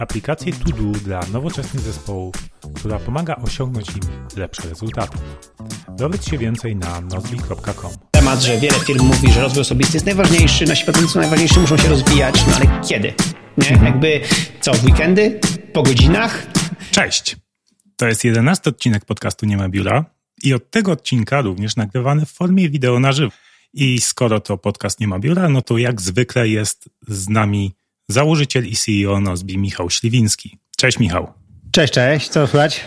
[0.00, 2.34] aplikację to do dla nowoczesnych zespołów,
[2.74, 4.02] która pomaga osiągnąć im
[4.36, 5.18] lepsze rezultaty.
[5.96, 7.90] Dowiedz się więcej na nozbe.com.
[8.10, 11.88] Temat, że wiele firm mówi, że rozwój osobisty jest najważniejszy, nasi pracownicy najważniejsi, muszą się
[11.88, 13.14] rozwijać, no ale kiedy?
[13.58, 13.80] Nie?
[13.84, 14.20] Jakby
[14.60, 15.40] co, w weekendy?
[15.72, 16.46] Po godzinach?
[16.90, 17.36] Cześć!
[17.96, 20.04] To jest jedenasty odcinek podcastu Nie ma biura
[20.42, 23.32] i od tego odcinka również nagrywany w formie wideo na żywo.
[23.72, 27.74] I skoro to podcast nie ma biura, no to jak zwykle jest z nami
[28.12, 30.58] założyciel i CEO Nozbi Michał Śliwiński.
[30.76, 31.32] Cześć Michał.
[31.72, 32.84] Cześć, cześć, co słychać?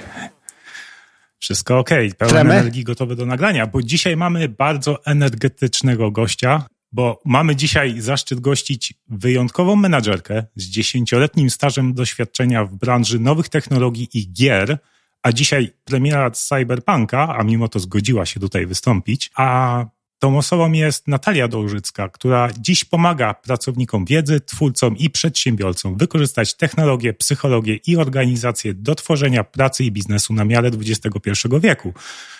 [1.39, 2.53] Wszystko ok, pełen Tremy?
[2.53, 8.93] energii gotowy do nagrania, bo dzisiaj mamy bardzo energetycznego gościa, bo mamy dzisiaj zaszczyt gościć
[9.09, 14.77] wyjątkową menadżerkę z dziesięcioletnim stażem doświadczenia w branży nowych technologii i gier,
[15.23, 19.85] a dzisiaj premiera Cyberpunka, a mimo to zgodziła się tutaj wystąpić, a
[20.19, 27.13] Tą osobą jest Natalia Dołżycka, która dziś pomaga pracownikom wiedzy, twórcom i przedsiębiorcom wykorzystać technologię,
[27.13, 31.93] psychologię i organizację do tworzenia pracy i biznesu na miarę XXI wieku.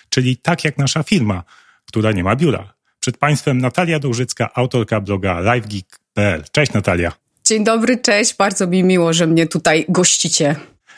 [0.09, 1.43] Czyli tak jak nasza firma,
[1.85, 2.73] która nie ma biura.
[2.99, 6.43] Przed Państwem Natalia Dołżycka, autorka bloga livegeek.pl.
[6.51, 7.11] Cześć Natalia.
[7.45, 8.37] Dzień dobry, cześć.
[8.37, 10.55] Bardzo mi miło, że mnie tutaj gościcie.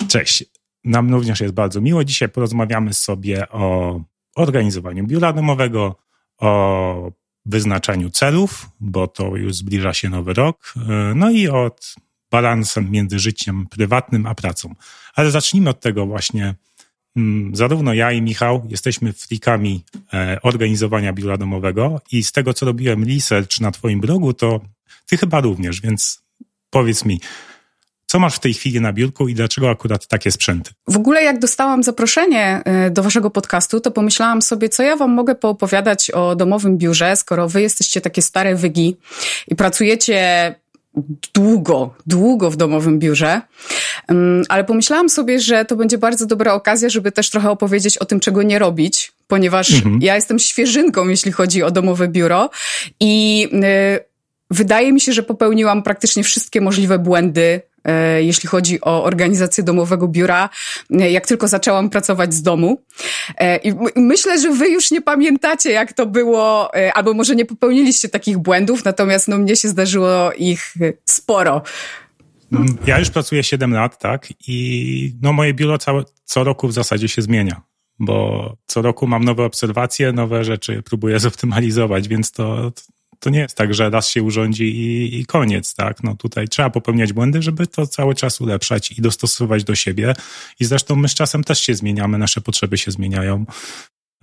[0.07, 0.43] Cześć.
[0.83, 2.03] Nam również jest bardzo miło.
[2.03, 4.01] Dzisiaj porozmawiamy sobie o
[4.35, 5.95] organizowaniu biura domowego,
[6.37, 7.11] o
[7.45, 11.95] wyznaczaniu celów, bo to już zbliża się nowy rok, e, no i od
[12.31, 14.75] balansem między życiem prywatnym a pracą.
[15.15, 16.55] Ale zacznijmy od tego właśnie.
[17.15, 22.65] Mm, zarówno ja i Michał jesteśmy frikami e, organizowania biura domowego i z tego, co
[22.65, 24.61] robiłem research na Twoim blogu, to
[25.05, 26.23] Ty chyba również, więc
[26.69, 27.21] powiedz mi,
[28.05, 30.71] co masz w tej chwili na biurku i dlaczego akurat takie sprzęty?
[30.87, 35.13] W ogóle jak dostałam zaproszenie y, do waszego podcastu, to pomyślałam sobie, co ja wam
[35.13, 38.97] mogę poopowiadać o domowym biurze, skoro wy jesteście takie stare wygi
[39.47, 40.55] i pracujecie
[41.33, 43.41] długo, długo w domowym biurze,
[44.49, 48.19] ale pomyślałam sobie, że to będzie bardzo dobra okazja, żeby też trochę opowiedzieć o tym,
[48.19, 49.99] czego nie robić, ponieważ mhm.
[50.01, 52.49] ja jestem świeżynką, jeśli chodzi o domowe biuro
[52.99, 53.99] i y,
[54.51, 57.74] wydaje mi się, że popełniłam praktycznie wszystkie możliwe błędy E,
[58.19, 60.49] jeśli chodzi o organizację domowego biura,
[60.91, 62.81] e, jak tylko zaczęłam pracować z domu.
[63.37, 68.09] E, I myślę, że wy już nie pamiętacie, jak to było, albo może nie popełniliście
[68.09, 70.73] takich błędów, natomiast no, mnie się zdarzyło ich
[71.05, 71.61] sporo.
[72.51, 74.27] Mm, ja już pracuję 7 lat, tak?
[74.47, 77.61] I no, moje biuro całe, co roku w zasadzie się zmienia
[77.99, 82.71] bo co roku mam nowe obserwacje, nowe rzeczy próbuję zoptymalizować, więc to,
[83.19, 86.03] to nie jest tak, że raz się urządzi i, i, koniec, tak?
[86.03, 90.13] No tutaj trzeba popełniać błędy, żeby to cały czas ulepszać i dostosować do siebie.
[90.59, 93.45] I zresztą my z czasem też się zmieniamy, nasze potrzeby się zmieniają.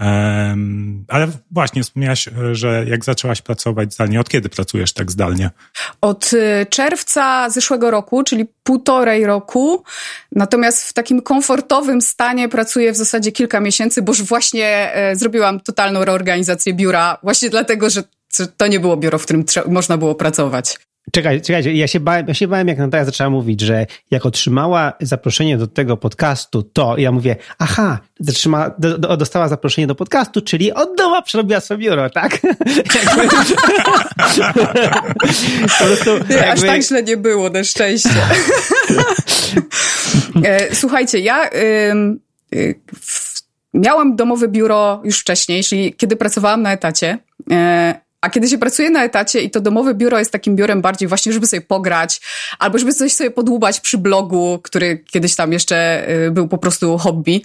[0.01, 5.51] Um, ale właśnie wspomniałaś, że jak zaczęłaś pracować zdalnie, od kiedy pracujesz tak zdalnie?
[6.01, 9.85] Od y, czerwca zeszłego roku, czyli półtorej roku.
[10.33, 15.61] Natomiast w takim komfortowym stanie pracuję w zasadzie kilka miesięcy, bo już właśnie e, zrobiłam
[15.61, 18.03] totalną reorganizację biura, właśnie dlatego, że
[18.57, 20.79] to nie było biuro, w którym można było pracować.
[21.13, 24.93] Czekaj, czekajcie, ja się, bałem, ja się bałem, jak Natalia zaczęła mówić, że jak otrzymała
[25.01, 30.41] zaproszenie do tego podcastu, to ja mówię, aha, zatrzyma, do, do, dostała zaproszenie do podcastu,
[30.41, 32.39] czyli od domu przerobiła sobie biuro, tak?
[35.79, 36.51] po prostu, jakby...
[36.51, 38.11] Aż tak źle nie było, na szczęście.
[40.45, 41.51] E, słuchajcie, ja
[42.55, 42.81] y,
[43.75, 47.19] miałam domowe biuro już wcześniej, czyli kiedy pracowałam na etacie.
[47.51, 51.09] E, a kiedy się pracuje na etacie i to domowe biuro jest takim biurem bardziej
[51.09, 52.21] właśnie, żeby sobie pograć,
[52.59, 56.99] albo żeby coś sobie podłubać przy blogu, który kiedyś tam jeszcze y, był po prostu
[56.99, 57.43] hobby,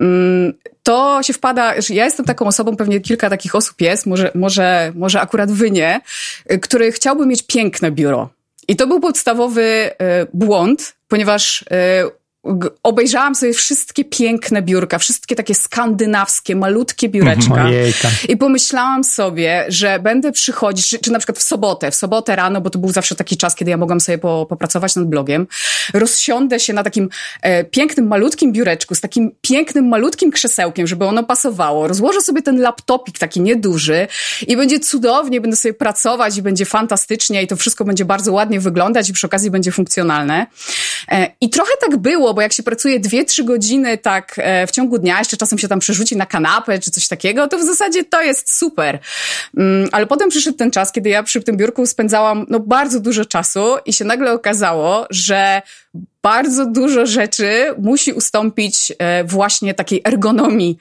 [0.00, 4.92] mm, to się wpada, ja jestem taką osobą, pewnie kilka takich osób jest, może, może,
[4.94, 6.00] może akurat wy nie,
[6.52, 8.30] y, który chciałby mieć piękne biuro.
[8.68, 9.94] I to był podstawowy y,
[10.34, 11.64] błąd, ponieważ
[12.82, 17.64] obejrzałam sobie wszystkie piękne biurka, wszystkie takie skandynawskie, malutkie biureczka.
[17.64, 18.08] Ojejka.
[18.28, 22.60] I pomyślałam sobie, że będę przychodzić, czy, czy, na przykład w sobotę, w sobotę rano,
[22.60, 25.46] bo to był zawsze taki czas, kiedy ja mogłam sobie po, popracować nad blogiem,
[25.94, 27.08] rozsiądę się na takim
[27.42, 31.88] e, pięknym, malutkim biureczku, z takim pięknym, malutkim krzesełkiem, żeby ono pasowało.
[31.88, 34.08] Rozłożę sobie ten laptopik taki nieduży
[34.46, 38.60] i będzie cudownie, będę sobie pracować i będzie fantastycznie i to wszystko będzie bardzo ładnie
[38.60, 40.46] wyglądać i przy okazji będzie funkcjonalne.
[41.40, 45.18] I trochę tak było, bo jak się pracuje dwie, trzy godziny tak w ciągu dnia,
[45.18, 48.58] jeszcze czasem się tam przerzuci na kanapę czy coś takiego, to w zasadzie to jest
[48.58, 48.98] super.
[49.56, 53.24] Mm, ale potem przyszedł ten czas, kiedy ja przy tym biurku spędzałam no, bardzo dużo
[53.24, 55.62] czasu i się nagle okazało, że
[56.22, 60.78] bardzo dużo rzeczy musi ustąpić e, właśnie takiej ergonomii,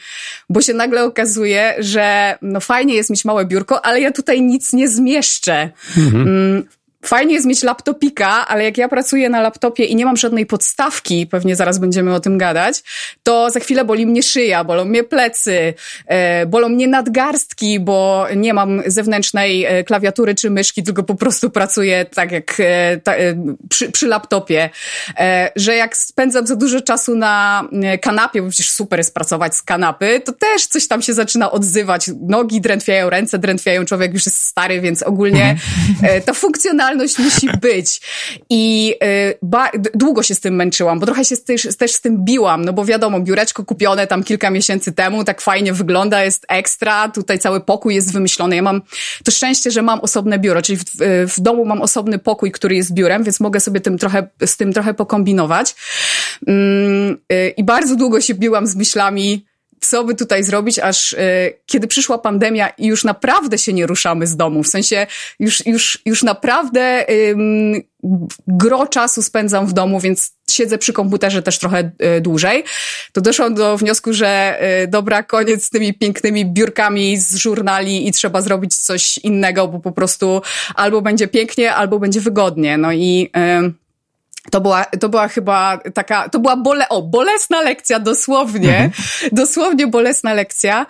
[0.50, 4.74] bo się nagle okazuje, że no fajnie jest mieć małe biurko, ale ja tutaj nic
[4.74, 5.69] nie zmieszczę.
[5.98, 6.68] Mhm.
[7.04, 11.28] Fajnie jest mieć laptopika, ale jak ja pracuję na laptopie i nie mam żadnej podstawki,
[11.28, 12.84] pewnie zaraz będziemy o tym gadać,
[13.24, 15.74] to za chwilę boli mnie szyja, bolą mnie plecy,
[16.07, 21.50] e, bolą mnie nadgarstki, bo nie mam zewnętrznej e, klawiatury czy myszki, tylko po prostu
[21.50, 23.13] pracuję tak jak e, ta,
[23.69, 24.69] przy, przy laptopie.
[25.56, 27.63] Że jak spędzam za dużo czasu na
[28.02, 32.12] kanapie, bo przecież super jest pracować z kanapy, to też coś tam się zaczyna odzywać.
[32.22, 35.56] Nogi drętwiają, ręce drętwiają, człowiek już jest stary, więc ogólnie
[36.25, 38.01] ta funkcjonalność funkcjonalność musi być.
[38.50, 42.65] I y, długo się z tym męczyłam, bo trochę się też, też z tym biłam,
[42.65, 47.39] no bo wiadomo, biureczko kupione tam kilka miesięcy temu, tak fajnie wygląda, jest ekstra, tutaj
[47.39, 48.56] cały pokój jest wymyślony.
[48.56, 48.81] Ja mam
[49.24, 50.83] to szczęście, że mam osobne biuro, czyli w,
[51.36, 54.74] w domu mam osobny pokój, który jest biurem, więc mogę sobie tym trochę, z tym
[54.74, 55.75] trochę pokombinować.
[56.47, 59.45] Mm, y, I bardzo długo się biłam z myślami,
[59.81, 61.18] co by tutaj zrobić, aż y,
[61.66, 65.08] kiedy przyszła pandemia i już naprawdę się nie ruszamy z domu, w sensie
[65.40, 67.36] już, już, już naprawdę y,
[68.48, 72.64] gro czasu spędzam w domu, więc siedzę przy komputerze też trochę y, dłużej,
[73.14, 78.12] to doszłam do wniosku, że y, dobra, koniec z tymi pięknymi biurkami z żurnali i
[78.12, 80.42] trzeba zrobić coś innego, bo po prostu
[80.76, 82.78] albo będzie pięknie, albo będzie wygodnie.
[82.78, 83.31] No i...
[83.68, 83.88] Y,
[84.51, 88.92] to była, to była chyba taka, to była bole, o, bolesna lekcja, dosłownie, mhm.
[89.31, 90.86] dosłownie bolesna lekcja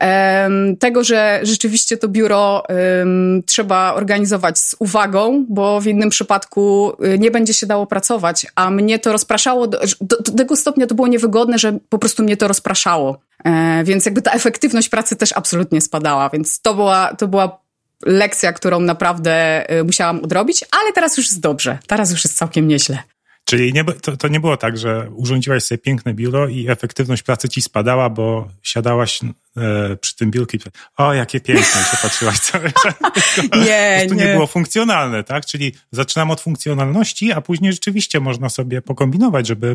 [0.00, 6.92] um, tego, że rzeczywiście to biuro um, trzeba organizować z uwagą, bo w innym przypadku
[7.04, 10.86] y, nie będzie się dało pracować, a mnie to rozpraszało, do, do, do tego stopnia
[10.86, 13.18] to było niewygodne, że po prostu mnie to rozpraszało.
[13.44, 17.63] E, więc jakby ta efektywność pracy też absolutnie spadała, więc to była, to była
[18.02, 21.78] lekcja, którą naprawdę y, musiałam odrobić, ale teraz już jest dobrze.
[21.86, 23.02] Teraz już jest całkiem nieźle.
[23.44, 27.48] Czyli nie, to, to nie było tak, że urządziłaś sobie piękne biuro i efektywność pracy
[27.48, 29.20] ci spadała, bo siadałaś
[29.56, 30.60] e, przy tym biurku i
[30.96, 32.94] o, jakie piękne, się patrzyłaś cały czas.
[33.66, 34.16] nie, nie.
[34.16, 35.46] nie było funkcjonalne, tak?
[35.46, 39.74] Czyli zaczynam od funkcjonalności, a później rzeczywiście można sobie pokombinować, żeby,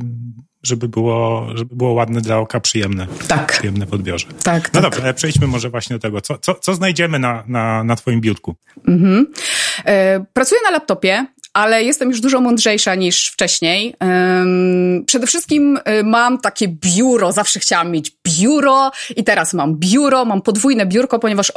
[0.63, 3.07] żeby, było, żeby było ładne dla oka, przyjemne.
[3.27, 3.51] Tak.
[3.51, 4.27] Przyjemne w odbiorze.
[4.43, 4.91] Tak, No tak.
[4.91, 6.21] dobrze, przejdźmy może właśnie do tego.
[6.21, 8.55] Co, co, co znajdziemy na, na, na twoim biurku?
[8.87, 9.33] Mhm.
[9.85, 13.95] E, pracuję na laptopie ale jestem już dużo mądrzejsza niż wcześniej.
[15.05, 20.41] Przede wszystkim y, mam takie biuro, zawsze chciałam mieć biuro i teraz mam biuro, mam
[20.41, 21.49] podwójne biurko, ponieważ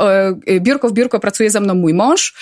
[0.49, 2.35] y, biurko w biurko pracuje ze mną mój mąż,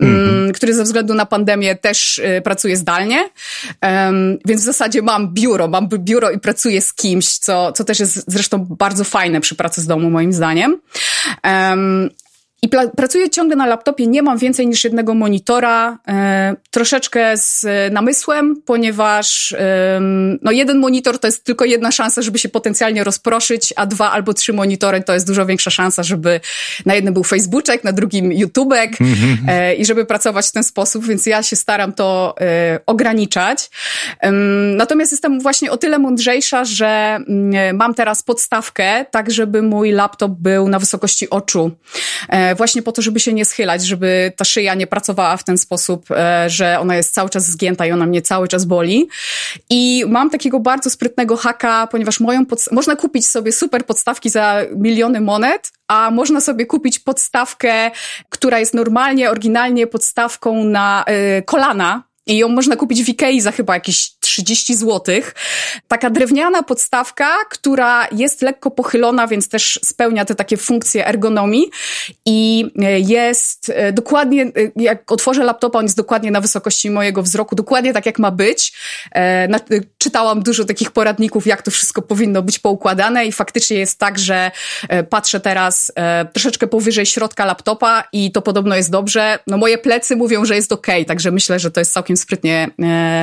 [0.00, 0.52] mm-hmm.
[0.52, 3.30] który ze względu na pandemię też y, pracuje zdalnie,
[4.44, 8.24] więc w zasadzie mam biuro, mam biuro i pracuję z kimś, co, co też jest
[8.26, 10.80] zresztą bardzo fajne przy pracy z domu moim zdaniem.
[12.64, 18.62] I pracuję ciągle na laptopie, nie mam więcej niż jednego monitora, e, troszeczkę z namysłem,
[18.66, 20.00] ponieważ e,
[20.42, 24.34] no jeden monitor to jest tylko jedna szansa, żeby się potencjalnie rozproszyć, a dwa albo
[24.34, 26.40] trzy monitory to jest dużo większa szansa, żeby
[26.86, 28.90] na jednym był Facebooczek, na drugim YouTubek
[29.48, 33.70] e, i żeby pracować w ten sposób, więc ja się staram to e, ograniczać.
[34.76, 40.32] natomiast jestem właśnie o tyle mądrzejsza, że mm, mam teraz podstawkę, tak żeby mój laptop
[40.32, 41.70] był na wysokości oczu
[42.28, 45.58] e, właśnie po to, żeby się nie schylać, żeby ta szyja nie pracowała w ten
[45.58, 49.08] sposób, e, że ona jest cały czas zgięta i ona mnie cały czas boli.
[49.70, 55.20] I mam takiego bardzo sprytnego haka, ponieważ moją można kupić sobie super podstawki za miliony
[55.20, 57.90] monet, a można sobie kupić podstawkę,
[58.28, 61.04] która jest normalnie, oryginalnie podstawką na
[61.38, 65.14] y, kolana, i ją można kupić w Ikei za chyba jakieś 30 zł.
[65.88, 71.70] Taka drewniana podstawka, która jest lekko pochylona, więc też spełnia te takie funkcje ergonomii
[72.26, 77.22] i e, jest e, dokładnie, e, jak otworzę laptopa, on jest dokładnie na wysokości mojego
[77.22, 78.72] wzroku, dokładnie tak jak ma być.
[79.98, 84.50] Czytałam dużo takich poradników, jak to wszystko powinno być poukładane i faktycznie jest tak, że
[85.10, 85.92] patrzę teraz
[86.32, 89.38] troszeczkę powyżej środka laptopa i to podobno jest dobrze.
[89.46, 92.70] No moje plecy mówią, że jest ok, także myślę, że to jest całkiem sprytnie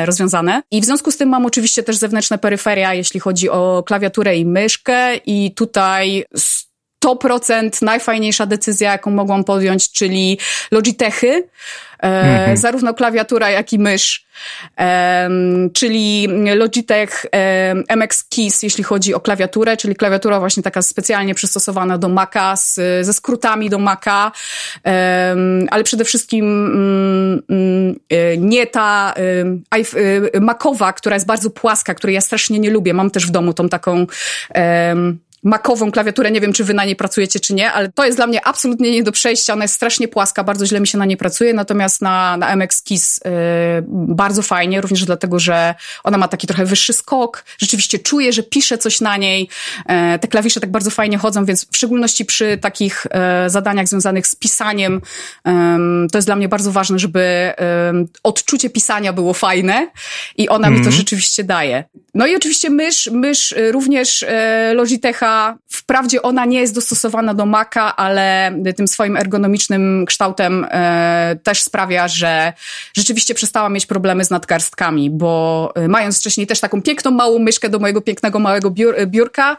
[0.06, 0.62] rozwiązane.
[0.72, 4.46] I w związku z tym mam oczywiście też zewnętrzne peryferia, jeśli chodzi o klawiaturę i
[4.46, 6.26] myszkę i tutaj
[7.06, 10.38] 100% najfajniejsza decyzja, jaką mogłam podjąć, czyli
[10.72, 11.48] Logitechy,
[12.02, 12.58] mhm.
[12.58, 14.26] zarówno klawiatura, jak i mysz,
[15.74, 17.26] czyli Logitech
[17.96, 22.76] MX Keys, jeśli chodzi o klawiaturę, czyli klawiatura właśnie taka specjalnie przystosowana do Maca, z,
[23.06, 24.32] ze skrótami do Maca,
[25.72, 29.14] ale przede wszystkim mm, mm, e, nie ta
[30.34, 32.94] e, Macowa, która jest bardzo płaska, której ja strasznie nie lubię.
[32.94, 34.06] Mam też w domu tą taką
[35.44, 36.32] makową klawiaturę.
[36.32, 38.92] Nie wiem, czy wy na niej pracujecie, czy nie, ale to jest dla mnie absolutnie
[38.92, 39.54] nie do przejścia.
[39.54, 42.82] Ona jest strasznie płaska, bardzo źle mi się na niej pracuje, natomiast na, na MX
[42.82, 43.32] Keys yy,
[43.90, 47.46] bardzo fajnie, również dlatego, że ona ma taki trochę wyższy skok.
[47.58, 49.50] Rzeczywiście czuję, że piszę coś na niej.
[49.90, 53.08] Yy, te klawisze tak bardzo fajnie chodzą, więc w szczególności przy takich
[53.44, 55.02] yy, zadaniach związanych z pisaniem,
[56.12, 57.54] to jest dla mnie bardzo ważne, żeby
[58.24, 59.92] odczucie pisania było fajne
[60.38, 60.80] i ona mm.
[60.80, 60.98] mi to mhm.
[60.98, 61.84] rzeczywiście daje.
[62.14, 64.28] No i oczywiście mysz, mysz y, również y,
[65.68, 72.08] Wprawdzie ona nie jest dostosowana do Maca, ale tym swoim ergonomicznym kształtem e, też sprawia,
[72.08, 72.54] że
[72.98, 77.70] rzeczywiście przestałam mieć problemy z nadgarstkami, bo e, mając wcześniej też taką piękną małą myszkę
[77.70, 79.58] do mojego pięknego małego biur, biurka,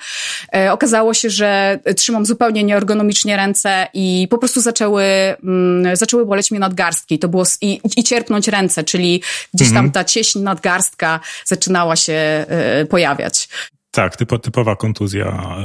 [0.55, 6.50] e, okazało się, że trzymam zupełnie nieergonomicznie ręce i po prostu zaczęły, mm, zaczęły boleć
[6.50, 7.19] mnie nadgarstki.
[7.19, 9.23] To było i, i cierpnąć ręce, czyli
[9.55, 9.93] gdzieś tam mhm.
[9.93, 12.47] ta cieśń nadgarstka zaczynała się
[12.91, 13.49] pojawiać.
[13.95, 15.57] Tak, typo, typowa kontuzja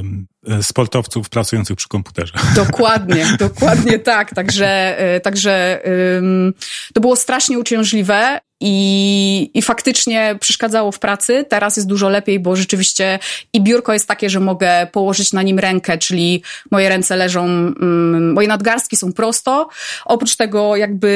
[0.61, 2.33] sportowców pracujących przy komputerze.
[2.55, 4.33] Dokładnie, dokładnie tak.
[4.33, 5.81] Także, e, także
[6.93, 11.45] to było strasznie uciążliwe i, I faktycznie przeszkadzało w pracy.
[11.49, 13.19] Teraz jest dużo lepiej, bo rzeczywiście
[13.53, 18.33] i biurko jest takie, że mogę położyć na nim rękę, czyli moje ręce leżą, mm,
[18.33, 19.69] moje nadgarstki są prosto.
[20.05, 21.07] Oprócz tego, jakby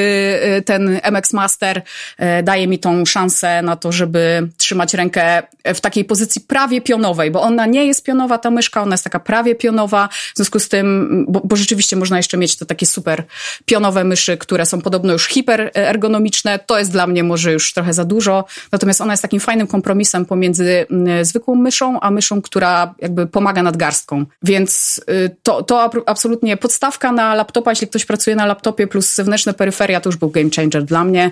[0.58, 5.80] y, ten MX Master y, daje mi tą szansę na to, żeby trzymać rękę w
[5.80, 9.54] takiej pozycji prawie pionowej, bo ona nie jest pionowa, ta myszka, ona jest taka prawie
[9.54, 10.08] pionowa.
[10.08, 13.24] W związku z tym, bo, bo rzeczywiście można jeszcze mieć te takie super
[13.64, 16.58] pionowe myszy, które są podobno już hiperergonomiczne.
[16.58, 20.24] To jest dla mnie może już trochę za dużo, natomiast ona jest takim fajnym kompromisem
[20.24, 24.24] pomiędzy mm, zwykłą myszą, a myszą, która jakby pomaga nadgarstką.
[24.42, 29.54] Więc y, to, to absolutnie podstawka na laptopa, jeśli ktoś pracuje na laptopie plus zewnętrzne
[29.54, 31.30] peryferia, to już był game changer dla mnie.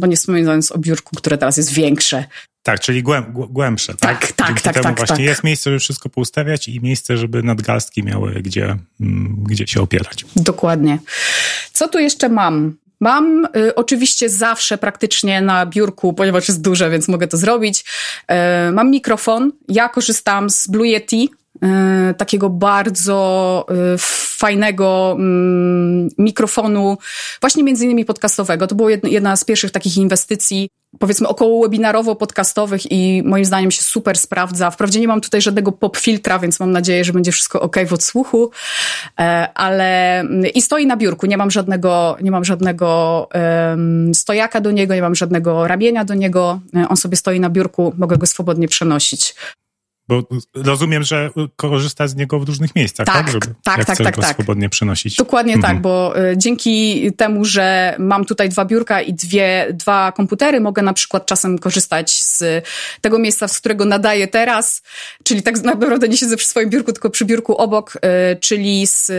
[0.00, 2.24] No nie wspominając o biurku, które teraz jest większe.
[2.64, 4.20] Tak, czyli głęb, głębsze, tak?
[4.20, 5.24] Tak, tak, tak, tak, Właśnie tak.
[5.24, 10.24] jest miejsce, żeby wszystko poustawiać i miejsce, żeby nadgarstki miały gdzie, mm, gdzie się opierać.
[10.36, 10.98] Dokładnie.
[11.72, 12.76] Co tu jeszcze mam?
[13.00, 17.84] Mam y, oczywiście zawsze praktycznie na biurku, ponieważ jest duże, więc mogę to zrobić.
[18.68, 19.52] Y, mam mikrofon.
[19.68, 21.30] Ja korzystam z Blue Yeti,
[22.18, 23.98] takiego bardzo y,
[24.38, 26.98] fajnego mm, mikrofonu,
[27.40, 28.66] właśnie między innymi podcastowego.
[28.66, 30.68] To była jedna z pierwszych takich inwestycji
[30.98, 34.70] powiedzmy około webinarowo-podcastowych i moim zdaniem się super sprawdza.
[34.70, 37.92] Wprawdzie nie mam tutaj żadnego pop filtra, więc mam nadzieję, że będzie wszystko ok w
[37.92, 38.50] odsłuchu,
[39.20, 43.28] e, ale i stoi na biurku, nie mam żadnego, nie mam żadnego
[44.14, 47.92] stojaka do niego, nie mam żadnego ramienia do niego, e, on sobie stoi na biurku,
[47.98, 49.34] mogę go swobodnie przenosić.
[50.08, 50.22] Bo
[50.54, 53.16] rozumiem, że korzysta z niego w różnych miejscach, tak?
[53.16, 54.34] Tak, Żeby, tak, tak, tak, tak.
[54.34, 55.16] swobodnie przenosić.
[55.16, 55.74] Dokładnie tak, mhm.
[55.74, 60.82] tak, bo y, dzięki temu, że mam tutaj dwa biurka i dwie, dwa komputery, mogę
[60.82, 62.64] na przykład czasem korzystać z
[63.00, 64.82] tego miejsca, z którego nadaję teraz,
[65.22, 69.12] czyli tak naprawdę nie siedzę przy swoim biurku, tylko przy biurku obok, y, czyli z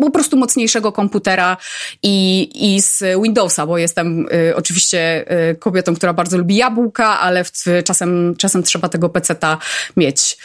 [0.00, 1.56] po prostu mocniejszego komputera
[2.02, 5.24] i, i z Windowsa, bo jestem y, oczywiście
[5.58, 7.50] kobietą, która bardzo lubi jabłka, ale w,
[7.84, 9.58] czasem, czasem trzeba tego peceta
[9.96, 10.38] mieć.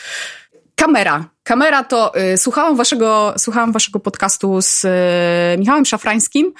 [0.80, 1.30] Kamera.
[1.44, 6.54] Kamera to y, słuchałam waszego, słuchałam waszego podcastu z y, Michałem Szafrańskim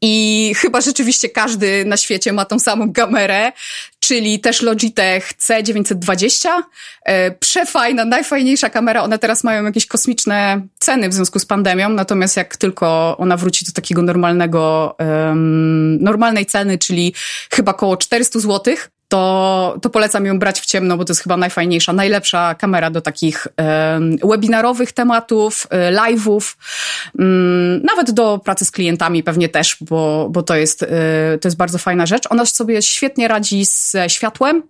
[0.00, 3.52] i chyba rzeczywiście każdy na świecie ma tą samą kamerę,
[4.00, 6.48] czyli też Logitech C920.
[6.48, 6.62] Y,
[7.40, 9.02] przefajna, najfajniejsza kamera.
[9.02, 13.64] One teraz mają jakieś kosmiczne ceny w związku z pandemią, natomiast jak tylko ona wróci
[13.64, 14.96] do takiego normalnego,
[16.00, 17.14] normalnej ceny, czyli
[17.52, 21.36] chyba około 400 złotych, to, to polecam ją brać w ciemno, bo to jest chyba
[21.36, 23.46] najfajniejsza, najlepsza kamera do takich
[24.24, 26.56] webinarowych tematów, e, live'ów,
[27.18, 30.86] um, nawet do pracy z klientami pewnie też, bo, bo to, jest, e,
[31.40, 32.24] to jest bardzo fajna rzecz.
[32.30, 34.62] Ona sobie świetnie radzi z światłem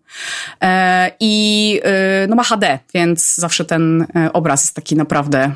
[0.63, 1.81] e, i
[2.29, 5.53] no ma HD, więc zawsze ten obraz jest taki naprawdę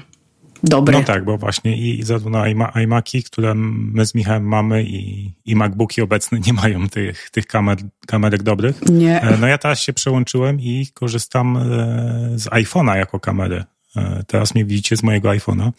[0.64, 0.98] dobry.
[0.98, 2.44] No tak, bo właśnie i zarówno
[2.82, 7.78] iMaki, które my z Michałem mamy i, i MacBooki obecne nie mają tych, tych kamer,
[8.06, 8.82] kamerek dobrych.
[8.88, 9.22] Nie.
[9.22, 11.60] E, no ja teraz się przełączyłem i korzystam e,
[12.38, 13.64] z iPhone'a jako kamery.
[13.96, 15.70] E, teraz mnie widzicie z mojego iPhone'a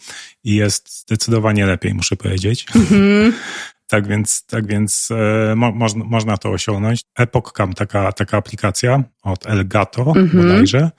[0.44, 2.66] i jest zdecydowanie lepiej, muszę powiedzieć.
[2.66, 3.32] Mm-hmm.
[3.88, 5.08] Tak więc, tak więc
[5.56, 7.00] mo, można, można to osiągnąć.
[7.18, 10.36] Epoch Cam, taka, taka aplikacja od Elgato mm-hmm.
[10.36, 10.90] bodajże,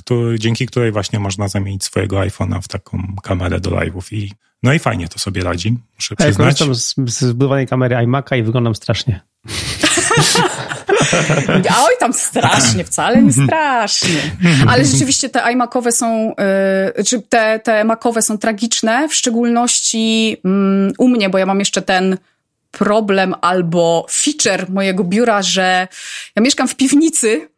[0.00, 4.72] który, dzięki której właśnie można zamienić swojego iPhone'a w taką kamerę do live'ów i no
[4.72, 6.38] i fajnie to sobie radzi, muszę przyznać.
[6.38, 9.20] Ja korzystam z, z zbudowanej kamery iMac'a i wyglądam strasznie.
[11.86, 14.36] Oj, tam strasznie, wcale nie strasznie.
[14.68, 16.34] Ale rzeczywiście te iMacowe są,
[16.96, 21.58] yy, czy te, te Macowe są tragiczne, w szczególności yy, u mnie, bo ja mam
[21.58, 22.16] jeszcze ten
[22.70, 25.88] problem albo feature mojego biura, że
[26.36, 27.48] ja mieszkam w piwnicy,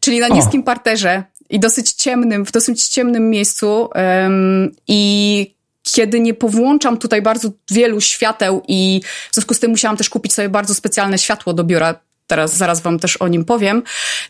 [0.00, 0.64] czyli na niskim o.
[0.64, 7.50] parterze i dosyć ciemnym, w dosyć ciemnym miejscu um, i kiedy nie powłączam tutaj bardzo
[7.70, 11.64] wielu świateł i w związku z tym musiałam też kupić sobie bardzo specjalne światło do
[11.64, 11.94] biura,
[12.26, 13.82] teraz zaraz wam też o nim powiem,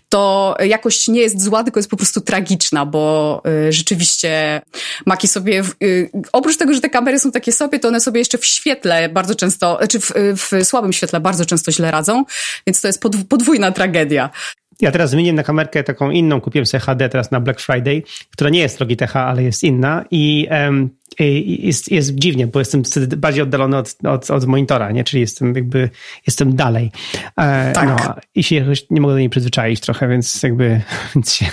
[0.08, 4.62] to jakość nie jest zła, tylko jest po prostu tragiczna, bo y, rzeczywiście
[5.06, 8.38] Maki sobie, y, oprócz tego, że te kamery są takie sobie, to one sobie jeszcze
[8.38, 10.00] w świetle bardzo często, czy znaczy
[10.36, 12.24] w, w słabym świetle bardzo często źle radzą,
[12.66, 14.30] więc to jest podwójna tragedia.
[14.80, 18.50] Ja teraz zmieniłem na kamerkę taką inną, kupiłem sobie HD teraz na Black Friday, która
[18.50, 23.42] nie jest Logitech, ale jest inna i, um, jest, jest dziwnie, bo jestem wtedy bardziej
[23.42, 25.04] oddalony od, od, od, monitora, nie?
[25.04, 25.90] czyli jestem jakby,
[26.26, 26.90] jestem dalej.
[27.36, 27.88] E, tak.
[27.88, 30.80] No, I się nie mogę do niej przyzwyczaić trochę, więc jakby,
[31.14, 31.46] więc się,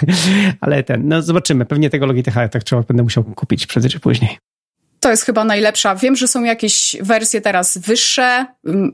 [0.61, 4.37] ale ten, no zobaczymy, pewnie tego Logitecha tak trzeba będę musiał kupić prędzej czy później.
[5.07, 5.95] To jest chyba najlepsza.
[5.95, 8.45] Wiem, że są jakieś wersje teraz wyższe,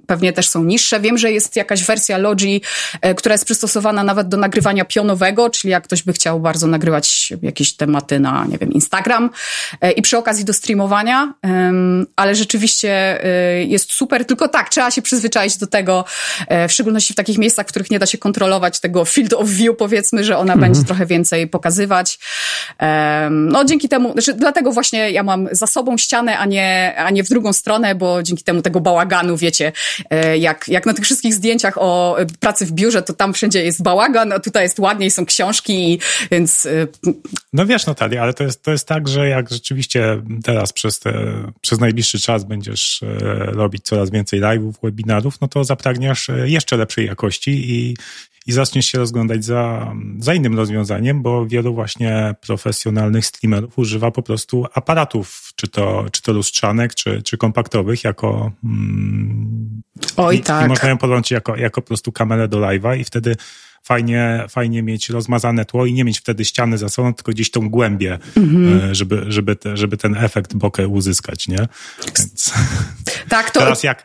[0.08, 1.00] pewnie też są niższe.
[1.00, 2.62] Wiem, że jest jakaś wersja Logi,
[3.02, 7.34] e, która jest przystosowana nawet do nagrywania pionowego, czyli jak ktoś by chciał bardzo nagrywać
[7.42, 9.30] jakieś tematy na, nie wiem, Instagram
[9.82, 11.34] e, i przy okazji do streamowania,
[12.16, 14.26] ale rzeczywiście e, jest super.
[14.26, 16.06] Tylko tak, trzeba się przyzwyczaić do tego,
[16.68, 19.78] w szczególności w takich miejscach, w których nie da się kontrolować tego field of view,
[19.78, 20.60] powiedzmy, że ona mhm.
[20.60, 22.20] będzie trochę więcej pokazywać.
[23.30, 27.24] No dzięki temu, znaczy dlatego właśnie ja mam za sobą ścianę, a nie, a nie
[27.24, 29.72] w drugą stronę, bo dzięki temu tego bałaganu, wiecie,
[30.10, 33.64] e, jak, jak na tych wszystkich zdjęciach o e, pracy w biurze, to tam wszędzie
[33.66, 36.00] jest bałagan, a tutaj jest ładniej, są książki,
[36.32, 36.66] więc...
[36.66, 36.88] E,
[37.54, 41.14] no wiesz, Natalia, ale to jest, to jest tak, że jak rzeczywiście teraz przez, te,
[41.62, 43.02] przez najbliższy czas będziesz
[43.46, 47.96] robić coraz więcej live'ów, webinarów, no to zapragniesz jeszcze lepszej jakości i
[48.48, 54.24] i zaczniesz się rozglądać za, za innym rozwiązaniem, bo wielu właśnie profesjonalnych streamerów używa po
[54.24, 58.52] prostu aparatów, czy to, czy to lustrzanek, czy, czy kompaktowych, jako.
[58.64, 59.82] Mm,
[60.18, 60.66] Oj, i, tak.
[60.66, 63.36] I można ją podłączyć jako, jako po prostu kamerę do live'a i wtedy
[63.84, 67.70] fajnie, fajnie mieć rozmazane tło i nie mieć wtedy ściany za sobą, tylko gdzieś tą
[67.70, 68.94] głębię, mm-hmm.
[68.94, 71.68] żeby, żeby, te, żeby ten efekt bokeh uzyskać, nie?
[72.18, 72.54] Więc
[73.30, 73.60] tak, to...
[73.60, 74.04] teraz jak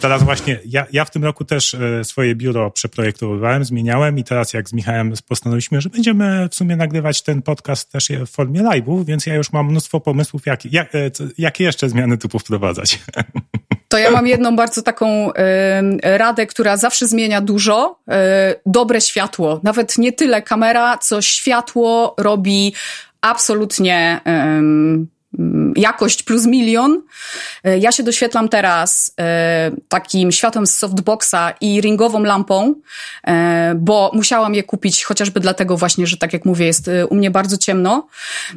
[0.00, 4.52] Teraz właśnie ja, ja w tym roku też e, swoje biuro przeprojektowywałem, zmieniałem i teraz
[4.52, 9.04] jak z Michałem postanowiliśmy, że będziemy w sumie nagrywać ten podcast też w formie live'ów,
[9.04, 12.98] więc ja już mam mnóstwo pomysłów, jak, jak, e, jakie jeszcze zmiany tu wprowadzać.
[13.90, 15.34] To ja mam jedną bardzo taką y,
[16.02, 17.98] radę, która zawsze zmienia dużo.
[18.08, 18.12] Y,
[18.66, 19.60] dobre światło.
[19.62, 22.74] Nawet nie tyle kamera, co światło robi
[23.20, 25.19] absolutnie y,
[25.76, 27.02] jakość plus milion.
[27.64, 32.74] E, ja się doświetlam teraz e, takim światłem z softboxa i ringową lampą,
[33.26, 37.30] e, bo musiałam je kupić chociażby dlatego właśnie, że tak jak mówię, jest u mnie
[37.30, 38.08] bardzo ciemno,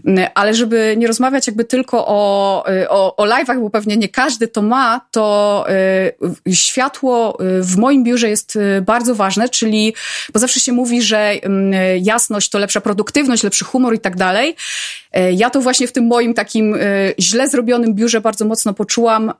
[0.05, 4.47] mm, ale żeby nie rozmawiać jakby tylko o, o, o live'ach, bo pewnie nie każdy
[4.47, 5.65] to ma, to
[6.53, 9.93] światło w moim biurze jest bardzo ważne, czyli,
[10.33, 14.55] bo zawsze się mówi, że mm, jasność to lepsza produktywność, lepszy humor i tak dalej.
[15.33, 19.33] Ja to właśnie w tym moim takim takim e, źle zrobionym biurze bardzo mocno poczułam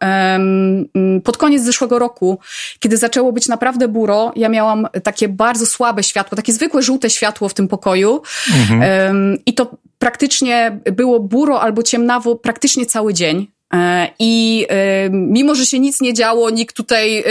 [1.24, 2.40] pod koniec zeszłego roku,
[2.80, 4.32] kiedy zaczęło być naprawdę buro.
[4.36, 8.22] Ja miałam takie bardzo słabe światło, takie zwykłe żółte światło w tym pokoju
[8.62, 9.38] mhm.
[9.46, 13.48] i to praktycznie było buro albo ciemnawo praktycznie cały dzień.
[13.74, 14.66] E, I
[15.06, 17.24] y, mimo, że się nic nie działo, nikt tutaj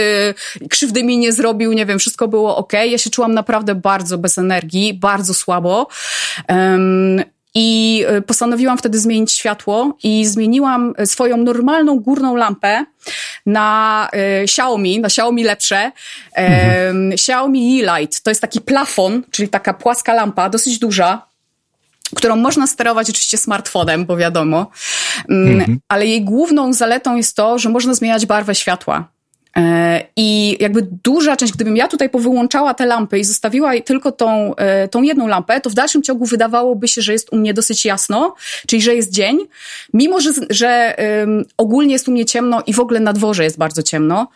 [0.69, 2.73] krzywdy mi nie zrobił, nie wiem, wszystko było ok.
[2.73, 5.87] Ja się czułam naprawdę bardzo bez energii, bardzo słabo.
[7.55, 12.85] I y, postanowiłam wtedy zmienić światło i zmieniłam y, swoją normalną górną lampę
[13.45, 15.91] na y, Xiaomi, na Xiaomi lepsze.
[16.35, 17.11] Mhm.
[17.11, 21.25] Xiaomi E-Light to jest taki plafon, czyli taka płaska lampa, dosyć duża,
[22.15, 24.71] którą można sterować oczywiście smartfonem, bo wiadomo,
[25.29, 25.79] mm, mhm.
[25.87, 29.12] ale jej główną zaletą jest to, że można zmieniać barwę światła.
[29.57, 34.55] E, I jakby duża część, gdybym ja tutaj powyłączała te lampy i zostawiła tylko tą,
[34.55, 37.85] e, tą jedną lampę, to w dalszym ciągu wydawałoby się, że jest u mnie dosyć
[37.85, 38.35] jasno,
[38.67, 39.37] czyli że jest dzień,
[39.93, 43.57] mimo że, że um, ogólnie jest u mnie ciemno i w ogóle na dworze jest
[43.57, 44.27] bardzo ciemno.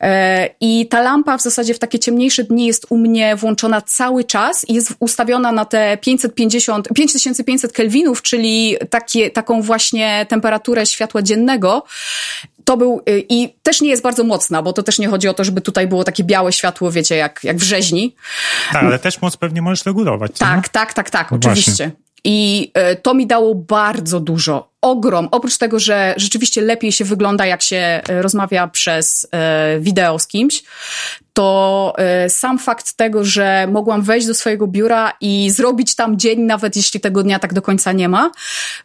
[0.00, 4.24] E, I ta lampa w zasadzie w takie ciemniejsze dni jest u mnie włączona cały
[4.24, 11.22] czas i jest ustawiona na te 550, 5500 kelwinów, czyli takie, taką właśnie temperaturę światła
[11.22, 11.84] dziennego
[12.70, 15.34] to był y, i też nie jest bardzo mocna, bo to też nie chodzi o
[15.34, 18.14] to, żeby tutaj było takie białe światło, wiecie, jak, jak w rzeźni.
[18.72, 20.32] Tak, ale też moc pewnie możesz regulować.
[20.38, 21.90] Tak, tak, tak, tak, no oczywiście.
[22.24, 25.28] I e, to mi dało bardzo dużo ogrom.
[25.30, 30.26] Oprócz tego, że rzeczywiście lepiej się wygląda, jak się e, rozmawia przez e, wideo z
[30.26, 30.62] kimś,
[31.32, 36.40] to e, sam fakt tego, że mogłam wejść do swojego biura i zrobić tam dzień,
[36.40, 38.30] nawet jeśli tego dnia tak do końca nie ma,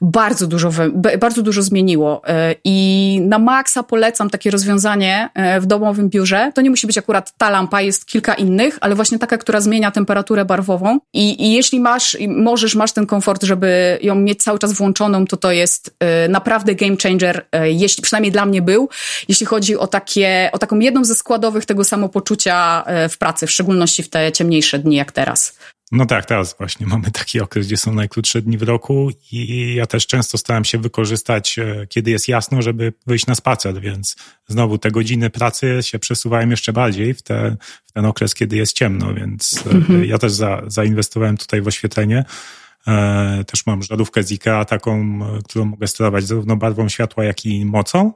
[0.01, 0.71] bardzo dużo,
[1.19, 2.21] bardzo dużo zmieniło.
[2.63, 5.29] I na maksa polecam takie rozwiązanie
[5.61, 6.51] w domowym biurze.
[6.55, 9.91] To nie musi być akurat ta lampa, jest kilka innych, ale właśnie taka, która zmienia
[9.91, 10.99] temperaturę barwową.
[11.13, 15.37] I, i jeśli masz, możesz, masz ten komfort, żeby ją mieć cały czas włączoną, to
[15.37, 15.84] to jest
[16.25, 18.89] Y, naprawdę game changer, y, jeśli przynajmniej dla mnie był,
[19.27, 23.51] jeśli chodzi o takie, o taką jedną ze składowych tego samopoczucia y, w pracy, w
[23.51, 25.57] szczególności w te ciemniejsze dni jak teraz.
[25.91, 29.85] No tak, teraz właśnie mamy taki okres, gdzie są najkrótsze dni w roku i ja
[29.85, 31.55] też często staram się wykorzystać,
[31.89, 34.15] kiedy jest jasno, żeby wyjść na spacer, więc
[34.47, 38.73] znowu te godziny pracy się przesuwają jeszcze bardziej w, te, w ten okres, kiedy jest
[38.73, 40.05] ciemno, więc mhm.
[40.05, 42.25] ja też za, zainwestowałem tutaj w oświetlenie.
[42.87, 47.65] E, też mam żarówkę z IKEA, taką, którą mogę sterować zarówno barwą światła, jak i
[47.65, 48.13] mocą.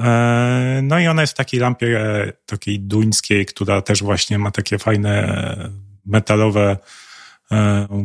[0.00, 4.50] E, no i ona jest w takiej lampie e, takiej duńskiej, która też właśnie ma
[4.50, 5.36] takie fajne
[6.06, 6.76] metalowe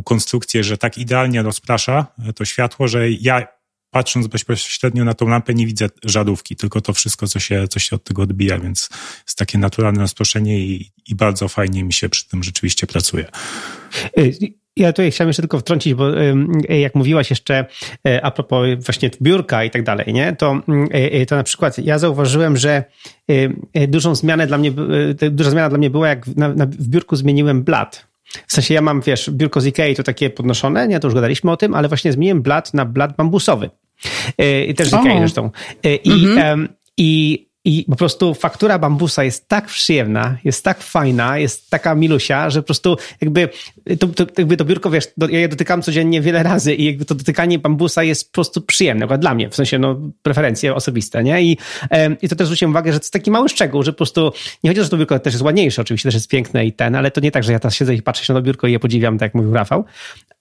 [0.06, 3.48] konstrukcje, że tak idealnie rozprasza to światło, że ja
[3.92, 7.96] patrząc bezpośrednio na tą lampę nie widzę żarówki, tylko to wszystko, co się, co się
[7.96, 8.90] od tego odbija, więc
[9.28, 13.26] jest takie naturalne rozproszenie i, i bardzo fajnie mi się przy tym rzeczywiście pracuje.
[14.78, 16.10] Ja tutaj chciałem jeszcze tylko wtrącić, bo
[16.70, 17.66] jak mówiłaś jeszcze
[18.08, 20.36] e, a propos właśnie biurka i tak dalej, nie?
[20.36, 20.62] To,
[20.94, 22.84] e, e, to na przykład ja zauważyłem, że
[23.88, 24.72] dużą zmianę dla mnie,
[25.32, 28.08] duża zmiana dla mnie była, jak na, na, w biurku zmieniłem blat.
[28.48, 31.00] W sensie ja mam, wiesz, biurko z Ikei to takie podnoszone, nie?
[31.00, 33.70] To już gadaliśmy o tym, ale właśnie zmieniłem blat na blat bambusowy.
[34.68, 35.52] I też z Ikei zresztą.
[36.04, 36.70] I, mhm.
[36.98, 42.50] i i po prostu faktura bambusa jest tak przyjemna, jest tak fajna, jest taka milusia,
[42.50, 43.50] że po prostu jakby
[44.00, 47.06] to, to, jakby to biurko, wiesz, do, ja je dotykam codziennie wiele razy i jakby
[47.06, 51.44] to dotykanie bambusa jest po prostu przyjemne, dla mnie, w sensie no preferencje osobiste, nie?
[51.44, 51.58] I,
[51.92, 54.34] e, i to też zwróciłem uwagę, że to jest taki mały szczegół, że po prostu
[54.64, 56.74] nie chodzi o to, że to biurko też jest ładniejsze, oczywiście też jest piękne i
[56.74, 58.68] ten, ale to nie tak, że ja teraz siedzę i patrzę się na to biurko
[58.68, 59.86] i je podziwiam, tak jak mówił Rafał,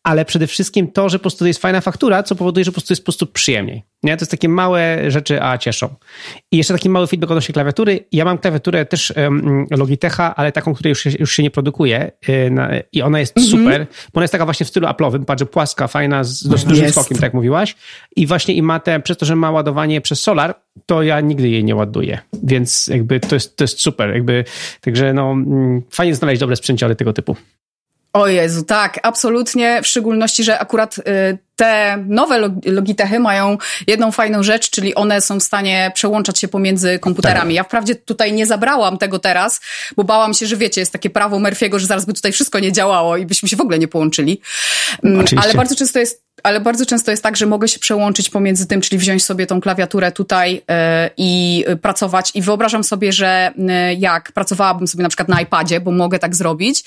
[0.03, 2.75] ale przede wszystkim to, że po prostu to jest fajna faktura, co powoduje, że po
[2.75, 3.83] prostu jest po prostu przyjemniej.
[4.03, 4.17] Nie?
[4.17, 5.95] To jest takie małe rzeczy, a cieszą.
[6.53, 8.05] I jeszcze taki mały feedback odnośnie klawiatury.
[8.13, 12.13] Ja mam klawiaturę też um, Logitecha, ale taką, której już się, już się nie produkuje
[12.29, 13.51] yy, na, i ona jest mm -hmm.
[13.51, 16.85] super, bo ona jest taka właśnie w stylu Apple'owym, patrzę, płaska, fajna, z dość dużym
[16.85, 16.95] jest.
[16.95, 17.77] skokiem, tak jak mówiłaś.
[18.17, 20.55] I właśnie i ma te, przez to, że ma ładowanie przez solar,
[20.87, 22.19] to ja nigdy jej nie ładuję.
[22.43, 24.15] Więc jakby to jest, to jest super.
[24.15, 24.45] Jakby,
[24.81, 27.37] także no, mm, fajnie znaleźć dobre sprzęciory tego typu.
[28.13, 29.83] O Jezu, tak, absolutnie.
[29.83, 31.03] W szczególności, że akurat y,
[31.57, 36.99] te nowe Logitechy mają jedną fajną rzecz, czyli one są w stanie przełączać się pomiędzy
[36.99, 37.51] komputerami.
[37.51, 37.55] Tak.
[37.55, 39.61] Ja wprawdzie tutaj nie zabrałam tego teraz,
[39.97, 42.73] bo bałam się, że wiecie, jest takie prawo Murphy'ego, że zaraz by tutaj wszystko nie
[42.73, 44.41] działało i byśmy się w ogóle nie połączyli.
[45.05, 45.49] Mm, Oczywiście.
[45.51, 48.81] Ale bardzo często jest ale bardzo często jest tak, że mogę się przełączyć pomiędzy tym,
[48.81, 50.61] czyli wziąć sobie tą klawiaturę tutaj yy,
[51.17, 52.31] i pracować.
[52.35, 56.35] I wyobrażam sobie, że yy, jak pracowałabym sobie na przykład na iPadzie, bo mogę tak
[56.35, 56.85] zrobić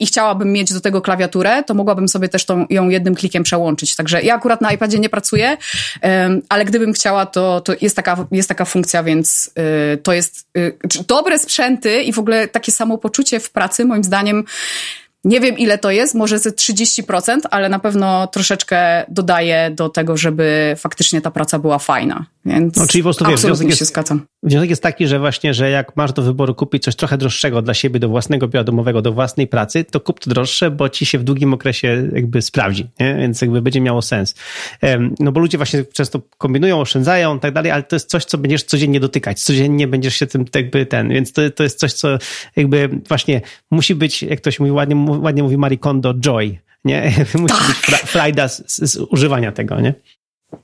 [0.00, 3.96] i chciałabym mieć do tego klawiaturę, to mogłabym sobie też tą, ją jednym klikiem przełączyć.
[3.96, 5.56] Także ja akurat na iPadzie nie pracuję,
[6.48, 9.50] ale gdybym chciała, to, to jest, taka, jest taka funkcja, więc
[10.02, 10.46] to jest
[11.08, 14.44] dobre sprzęty i w ogóle takie samopoczucie w pracy, moim zdaniem,
[15.24, 20.16] nie wiem ile to jest, może ze 30%, ale na pewno troszeczkę dodaje do tego,
[20.16, 22.26] żeby faktycznie ta praca była fajna.
[22.44, 25.96] Więc no, czyli po prostu, wiesz, wniosek, jest, wniosek jest taki, że właśnie, że jak
[25.96, 29.46] masz do wyboru kupić coś trochę droższego dla siebie, do własnego biura domowego, do własnej
[29.46, 33.14] pracy, to kup to droższe, bo ci się w długim okresie jakby sprawdzi, nie?
[33.14, 34.34] więc jakby będzie miało sens.
[35.18, 38.38] No bo ludzie właśnie często kombinują, oszczędzają i tak dalej, ale to jest coś, co
[38.38, 42.18] będziesz codziennie dotykać, codziennie będziesz się tym jakby ten, więc to, to jest coś, co
[42.56, 47.12] jakby właśnie musi być, jak ktoś mówi ładnie, ładnie mówi Marie Kondo, joy, nie?
[47.34, 47.66] Musi tak.
[47.66, 49.94] być frajda z, z, używania tego, nie?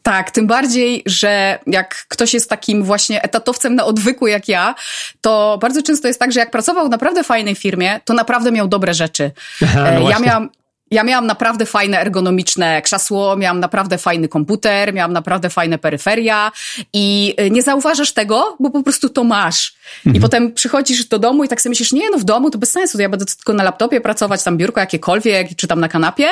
[0.02, 4.74] Tak, tym bardziej, że jak ktoś jest takim właśnie etatowcem na odwyku jak ja,
[5.20, 8.68] to bardzo często jest tak, że jak pracował w naprawdę fajnej firmie, to naprawdę miał
[8.68, 9.30] dobre rzeczy.
[9.64, 10.50] Aha, no ja miałam,
[10.90, 16.52] ja miałam naprawdę fajne ergonomiczne krzesło, miałam naprawdę fajny komputer, miałam naprawdę fajne peryferia
[16.92, 19.74] i y, nie zauważasz tego, bo po prostu to masz.
[19.98, 20.16] Mhm.
[20.16, 22.70] I potem przychodzisz do domu i tak sobie myślisz, nie no w domu to bez
[22.70, 26.28] sensu, ja będę tylko na laptopie pracować, tam biurko jakiekolwiek, czy tam na kanapie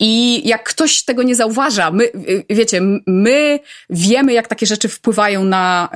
[0.00, 2.10] i jak ktoś tego nie zauważa, my,
[2.50, 3.58] wiecie, my
[3.90, 5.88] wiemy, jak takie rzeczy wpływają na,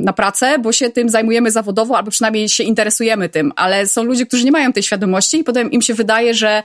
[0.00, 4.26] na pracę, bo się tym zajmujemy zawodowo, albo przynajmniej się interesujemy tym, ale są ludzie,
[4.26, 6.62] którzy nie mają tej świadomości i potem im się wydaje, że,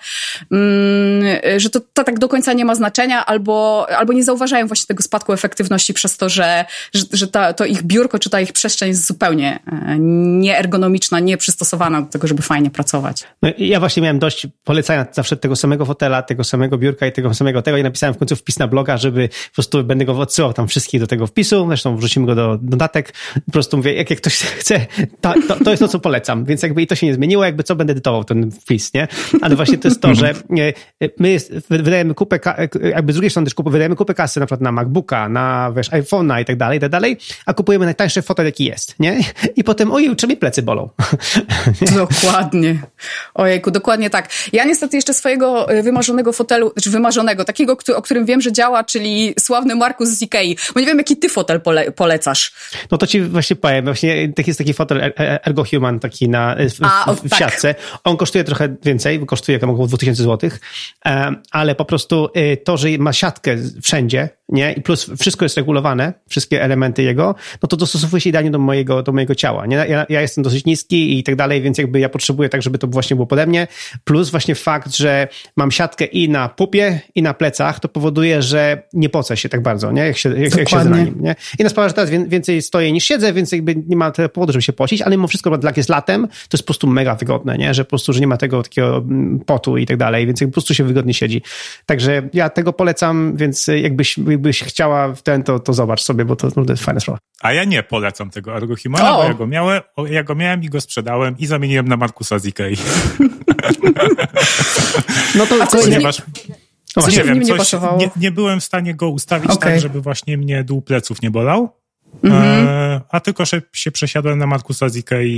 [0.51, 1.23] mm,
[1.57, 5.03] że to, to tak do końca nie ma znaczenia, albo, albo nie zauważają właśnie tego
[5.03, 8.89] spadku efektywności przez to, że, że, że ta, to ich biurko czy ta ich przestrzeń
[8.89, 13.23] jest zupełnie e, nieergonomiczna, nieprzystosowana do tego, żeby fajnie pracować.
[13.41, 17.33] No, ja właśnie miałem dość polecania zawsze tego samego fotela, tego samego biurka i tego
[17.33, 20.53] samego tego i napisałem w końcu wpis na bloga, żeby po prostu będę go odsyłał
[20.53, 23.13] tam wszystkich do tego wpisu, zresztą wrzucimy go do dodatek.
[23.45, 24.85] Po prostu mówię, jak, jak ktoś chce,
[25.21, 27.63] to, to, to, jest to, co polecam, więc jakby i to się nie zmieniło, jakby
[27.63, 29.07] co będę edytował ten wpis, nie?
[29.41, 30.33] Ale właśnie to jest to, że
[31.19, 32.39] my jest, wydajemy kupę,
[32.83, 35.89] jakby z drugiej strony też kupę, wydajemy kupę kasy na przykład na MacBooka, na wiesz,
[35.91, 39.19] iPhone'a i tak dalej, i tak dalej, a kupujemy najtańszy fotel, jaki jest, nie?
[39.55, 40.89] I potem, ojej, czy mi plecy bolą.
[41.95, 42.81] Dokładnie.
[43.33, 44.29] Ojejku, dokładnie tak.
[44.53, 48.51] Ja niestety jeszcze swojego y, wymarzonego fotelu, czy znaczy wymarzonego, takiego, o którym wiem, że
[48.51, 52.53] działa, czyli sławny Markus z Ikei, bo nie wiem, jaki ty fotel pole, polecasz.
[52.91, 56.29] No to ci właśnie powiem, właśnie tak jest taki fotel e, e, Ergo Human taki
[56.29, 57.39] na, w, A, w, w tak.
[57.39, 57.75] siatce.
[58.03, 60.49] On kosztuje trochę więcej, kosztuje około 2000 zł,
[61.51, 64.73] ale po prostu y, to, że ma siatkę wszędzie, nie?
[64.73, 69.03] I plus wszystko jest regulowane, wszystkie elementy jego, no to dostosowuje się idealnie do mojego,
[69.03, 69.75] do mojego ciała, nie?
[69.75, 72.87] Ja, ja jestem dosyć niski i tak dalej, więc jakby ja potrzebuję tak, żeby to
[72.87, 73.67] właśnie było pode mnie,
[74.03, 78.83] plus właśnie fakt, że mam siatkę i na pupie, i na plecach, to powoduje, że
[78.93, 80.01] nie pocę się tak bardzo, nie?
[80.01, 81.35] Jak się, jak, jak siedzę na nim, nie?
[81.59, 84.61] I na sprawę, że teraz więcej stoję niż siedzę, więc jakby nie ma powodu, żeby
[84.61, 87.73] się pocić, ale mimo wszystko, jak jest latem, to jest po prostu mega wygodne, nie?
[87.73, 90.47] Że po prostu, że nie ma tego takiego mm, potu i tak dalej, więc po
[90.47, 91.41] prostu się wygodnie siedzi.
[91.85, 96.35] Także ja tego polecam, więc jakbyś, jakbyś chciała w ten, to, to zobacz sobie, bo
[96.35, 97.19] to naprawdę jest fajna sprawa.
[97.41, 100.81] A ja nie polecam tego Argohimana, bo ja go, miałem, ja go miałem i go
[100.81, 102.75] sprzedałem i zamieniłem na Markusa z Ikei.
[105.35, 106.21] no to, to ponieważ...
[106.95, 109.71] No nie wiem, coś, nie, nie, byłem w stanie go ustawić okay.
[109.71, 111.69] tak, żeby właśnie mnie dół pleców nie bolał.
[112.23, 112.67] Mhm.
[112.67, 115.29] E, a tylko że się przesiadłem na Markusa Zika i,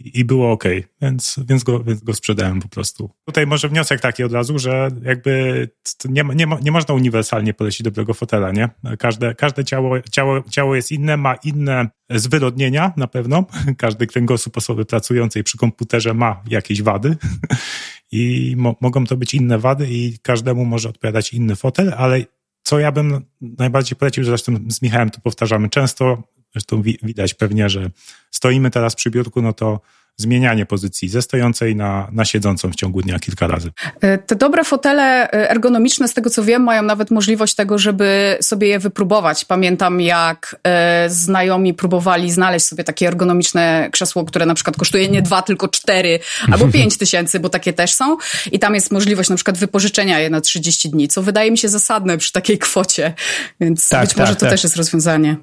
[0.00, 0.64] i, i było ok,
[1.02, 3.10] więc, więc, go, więc go sprzedałem po prostu.
[3.24, 5.68] Tutaj może wniosek taki od razu, że jakby
[6.04, 8.68] nie, nie, nie można uniwersalnie polecić dobrego fotela, nie?
[8.98, 13.44] Każde, każde ciało, ciało, ciało jest inne, ma inne zwyrodnienia na pewno.
[13.78, 17.16] Każdy kręgosłup osoby pracującej przy komputerze ma jakieś wady
[18.12, 22.20] i mo mogą to być inne wady i każdemu może odpowiadać inny fotel, ale
[22.66, 27.90] co ja bym najbardziej polecił, zresztą z Michałem to powtarzamy często, zresztą widać pewnie, że
[28.30, 29.80] stoimy teraz przy biurku, no to
[30.16, 33.70] zmienianie pozycji ze stojącej na, na siedzącą w ciągu dnia kilka razy.
[34.00, 38.38] E, te dobre fotele e, ergonomiczne, z tego co wiem, mają nawet możliwość tego, żeby
[38.40, 39.44] sobie je wypróbować.
[39.44, 45.22] Pamiętam, jak e, znajomi próbowali znaleźć sobie takie ergonomiczne krzesło, które na przykład kosztuje nie
[45.22, 46.18] dwa, tylko cztery
[46.52, 48.16] albo pięć tysięcy, bo takie też są.
[48.52, 51.68] I tam jest możliwość na przykład wypożyczenia je na 30 dni, co wydaje mi się
[51.68, 53.14] zasadne przy takiej kwocie.
[53.60, 54.50] Więc tak, być może tak, to tak.
[54.50, 55.36] też jest rozwiązanie.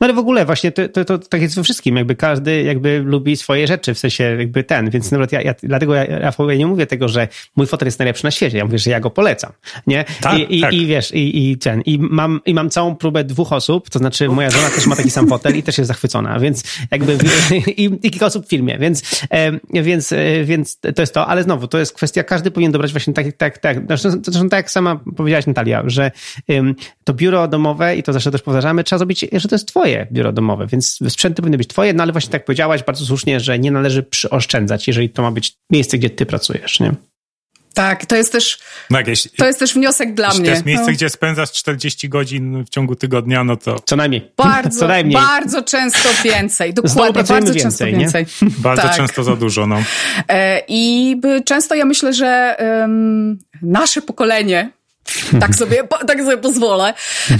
[0.00, 3.02] No ale w ogóle właśnie to, to, to tak jest we wszystkim, jakby każdy jakby
[3.04, 6.56] lubi swoje rzeczy, w sensie jakby ten, więc nawet ja, ja dlatego ja, Rafał, ja
[6.56, 9.10] nie mówię tego, że mój fotel jest najlepszy na świecie, ja mówię, że ja go
[9.10, 9.52] polecam,
[9.86, 10.04] nie?
[10.20, 10.72] Tak, I, i, tak.
[10.72, 14.28] i wiesz, i, i ten, i mam, i mam całą próbę dwóch osób, to znaczy
[14.28, 17.18] moja żona też ma taki sam fotel i też jest zachwycona, więc jakby
[17.76, 19.26] i, i kilka osób w filmie, więc,
[19.70, 23.12] więc, e, więc to jest to, ale znowu, to jest kwestia, każdy powinien dobrać właśnie
[23.12, 26.10] tak, tak, tak, zresztą, zresztą tak jak sama powiedziałaś Natalia, że
[27.04, 30.32] to biuro domowe i to zawsze też powtarzamy, trzeba zrobić, że to jest twoje biuro
[30.32, 33.70] domowe, więc sprzęty powinny być twoje, no ale właśnie tak powiedziałaś bardzo słusznie, że nie
[33.70, 36.94] należy przyoszczędzać, jeżeli to ma być miejsce, gdzie ty pracujesz, nie?
[37.74, 38.58] Tak, to jest też,
[38.90, 40.44] no jakieś, to jest też wniosek dla mnie.
[40.44, 40.92] To jest miejsce, no.
[40.92, 43.80] gdzie spędzasz 40 godzin w ciągu tygodnia, no to...
[43.80, 44.30] Co najmniej.
[44.36, 45.16] Bardzo, Co najmniej.
[45.16, 46.74] bardzo często więcej.
[46.74, 48.26] Dokładnie, bardzo więcej, często więcej.
[48.58, 48.96] bardzo tak.
[48.96, 49.82] często za dużo, no.
[50.28, 54.70] E, I często ja myślę, że um, nasze pokolenie,
[55.40, 56.94] tak sobie, tak sobie pozwolę.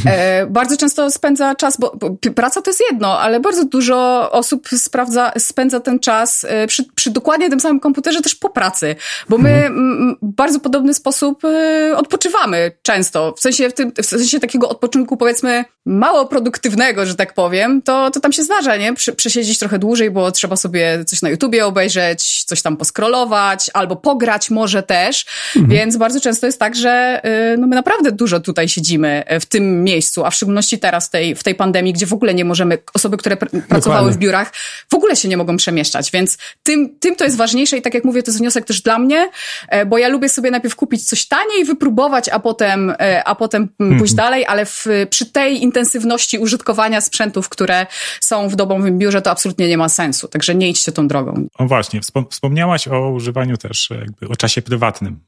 [0.06, 1.96] E, bardzo często spędza czas, bo,
[2.34, 7.10] praca to jest jedno, ale bardzo dużo osób sprawdza, spędza ten czas e, przy, przy
[7.10, 8.96] dokładnie tym samym komputerze też po pracy,
[9.28, 10.16] bo my mhm.
[10.22, 13.34] w bardzo podobny sposób e, odpoczywamy często.
[13.36, 18.10] W sensie, w, tym, w sensie takiego odpoczynku powiedzmy mało produktywnego, że tak powiem, to,
[18.10, 18.94] to tam się zdarza, nie?
[19.16, 24.50] Przesiedzieć trochę dłużej, bo trzeba sobie coś na YouTubie obejrzeć, coś tam poskrolować, albo pograć
[24.50, 25.78] może też, mhm.
[25.78, 29.46] więc bardzo często jest tak, że y, no my naprawdę dużo tutaj siedzimy e, w
[29.46, 32.44] tym miejscu, a w szczególności teraz w tej, w tej pandemii, gdzie w ogóle nie
[32.44, 34.52] możemy, osoby, które pr pracowały w biurach,
[34.90, 38.04] w ogóle się nie mogą przemieszczać, więc tym, tym to jest ważniejsze i tak jak
[38.04, 39.30] mówię, to jest wniosek też dla mnie,
[39.68, 43.68] e, bo ja lubię sobie najpierw kupić coś taniej, wypróbować, a potem, e, a potem
[43.80, 43.98] mhm.
[43.98, 47.86] pójść dalej, ale w, przy tej intensywności użytkowania sprzętów, które
[48.20, 51.48] są w domowym biurze, to absolutnie nie ma sensu, także nie idźcie tą drogą.
[51.58, 55.20] O właśnie, wspomniałaś o używaniu też jakby o czasie prywatnym.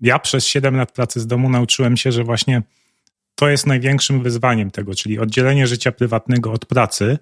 [0.00, 2.62] Ja przez 7 lat pracy z domu nauczyłem się, że właśnie
[3.34, 7.18] to jest największym wyzwaniem tego, czyli oddzielenie życia prywatnego od pracy.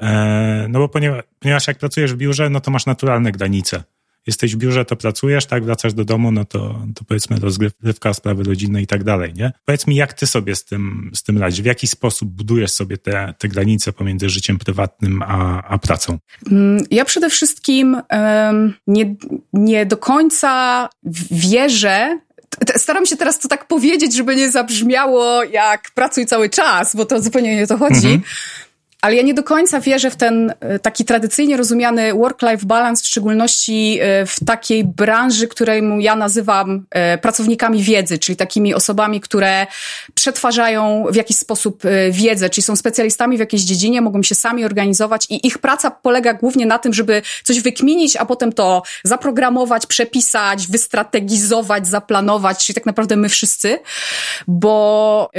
[0.00, 3.82] E, no bo ponieważ, ponieważ jak pracujesz w biurze, no to masz naturalne granice.
[4.26, 8.42] Jesteś w biurze, to pracujesz, tak, wracasz do domu, no to, to powiedzmy rozgrywka, sprawy
[8.42, 9.52] rodzinne i tak dalej, nie?
[9.64, 11.62] Powiedz mi, jak ty sobie z tym, z tym radzisz?
[11.62, 16.18] W jaki sposób budujesz sobie te, te granice pomiędzy życiem prywatnym a, a pracą?
[16.50, 19.14] Mm, ja przede wszystkim um, nie,
[19.52, 20.88] nie do końca
[21.30, 22.20] wierzę
[22.76, 27.22] staram się teraz to tak powiedzieć, żeby nie zabrzmiało jak pracuj cały czas, bo to
[27.22, 28.06] zupełnie nie o to chodzi.
[28.06, 28.22] Mhm.
[29.00, 33.06] Ale ja nie do końca wierzę w ten e, taki tradycyjnie rozumiany work-life balance, w
[33.06, 39.66] szczególności e, w takiej branży, której ja nazywam e, pracownikami wiedzy, czyli takimi osobami, które
[40.14, 45.26] przetwarzają w jakiś sposób wiedzę, czyli są specjalistami w jakiejś dziedzinie, mogą się sami organizować
[45.30, 50.66] i ich praca polega głównie na tym, żeby coś wykminić, a potem to zaprogramować, przepisać,
[50.66, 53.78] wystrategizować, zaplanować, czyli tak naprawdę my wszyscy,
[54.48, 55.30] bo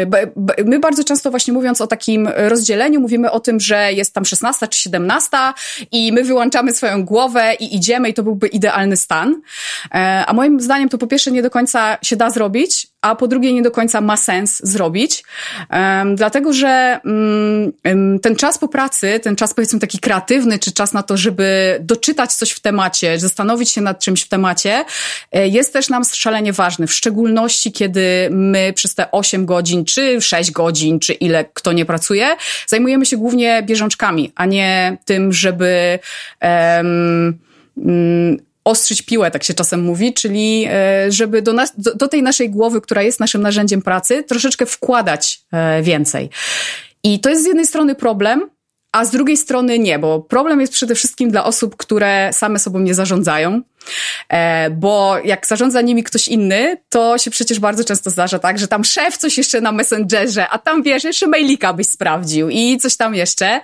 [0.65, 4.25] my bardzo często właśnie mówiąc o takim rozdzieleniu, mówimy o tym, tym, że jest tam
[4.25, 5.37] 16 czy 17
[5.91, 9.41] i my wyłączamy swoją głowę i idziemy i to byłby idealny stan.
[9.93, 13.27] E, a moim zdaniem to po pierwsze nie do końca się da zrobić, a po
[13.27, 15.23] drugie nie do końca ma sens zrobić,
[15.71, 16.99] um, dlatego że
[17.85, 21.77] um, ten czas po pracy, ten czas powiedzmy taki kreatywny, czy czas na to, żeby
[21.81, 24.85] doczytać coś w temacie, zastanowić się nad czymś w temacie,
[25.31, 30.21] e, jest też nam szalenie ważny, w szczególności kiedy my przez te 8 godzin, czy
[30.21, 32.35] 6 godzin, czy ile kto nie pracuje,
[32.67, 35.99] zajmujemy się głównie bieżączkami, a nie tym, żeby
[36.41, 37.39] um,
[38.63, 42.49] ostrzyć piłę, tak się czasem mówi, czyli e, żeby do, nas, do, do tej naszej
[42.49, 46.29] głowy, która jest naszym narzędziem pracy, troszeczkę wkładać e, więcej.
[47.03, 48.49] I to jest z jednej strony problem,
[48.91, 52.79] a z drugiej strony nie, bo problem jest przede wszystkim dla osób, które same sobą
[52.79, 53.61] nie zarządzają,
[54.71, 58.83] bo jak zarządza nimi ktoś inny, to się przecież bardzo często zdarza tak, że tam
[58.83, 63.15] szef coś jeszcze na Messengerze, a tam wiesz, jeszcze mailika byś sprawdził i coś tam
[63.15, 63.61] jeszcze.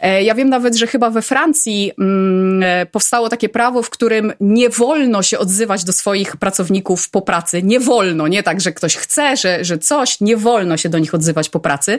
[0.00, 4.32] E, ja wiem nawet, że chyba we Francji mm, e, powstało takie prawo, w którym
[4.40, 7.62] nie wolno się odzywać do swoich pracowników po pracy.
[7.62, 11.14] Nie wolno, nie tak, że ktoś chce, że, że coś, nie wolno się do nich
[11.14, 11.98] odzywać po pracy.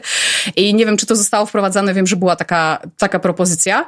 [0.55, 3.85] I nie wiem, czy to zostało wprowadzane, wiem, że była taka, taka propozycja.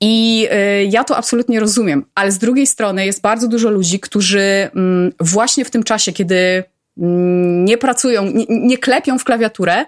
[0.00, 0.48] I
[0.88, 5.64] ja to absolutnie rozumiem, ale z drugiej strony jest bardzo dużo ludzi, którzy mm, właśnie
[5.64, 6.64] w tym czasie, kiedy
[6.96, 9.84] nie pracują, nie, nie, klepią w klawiaturę,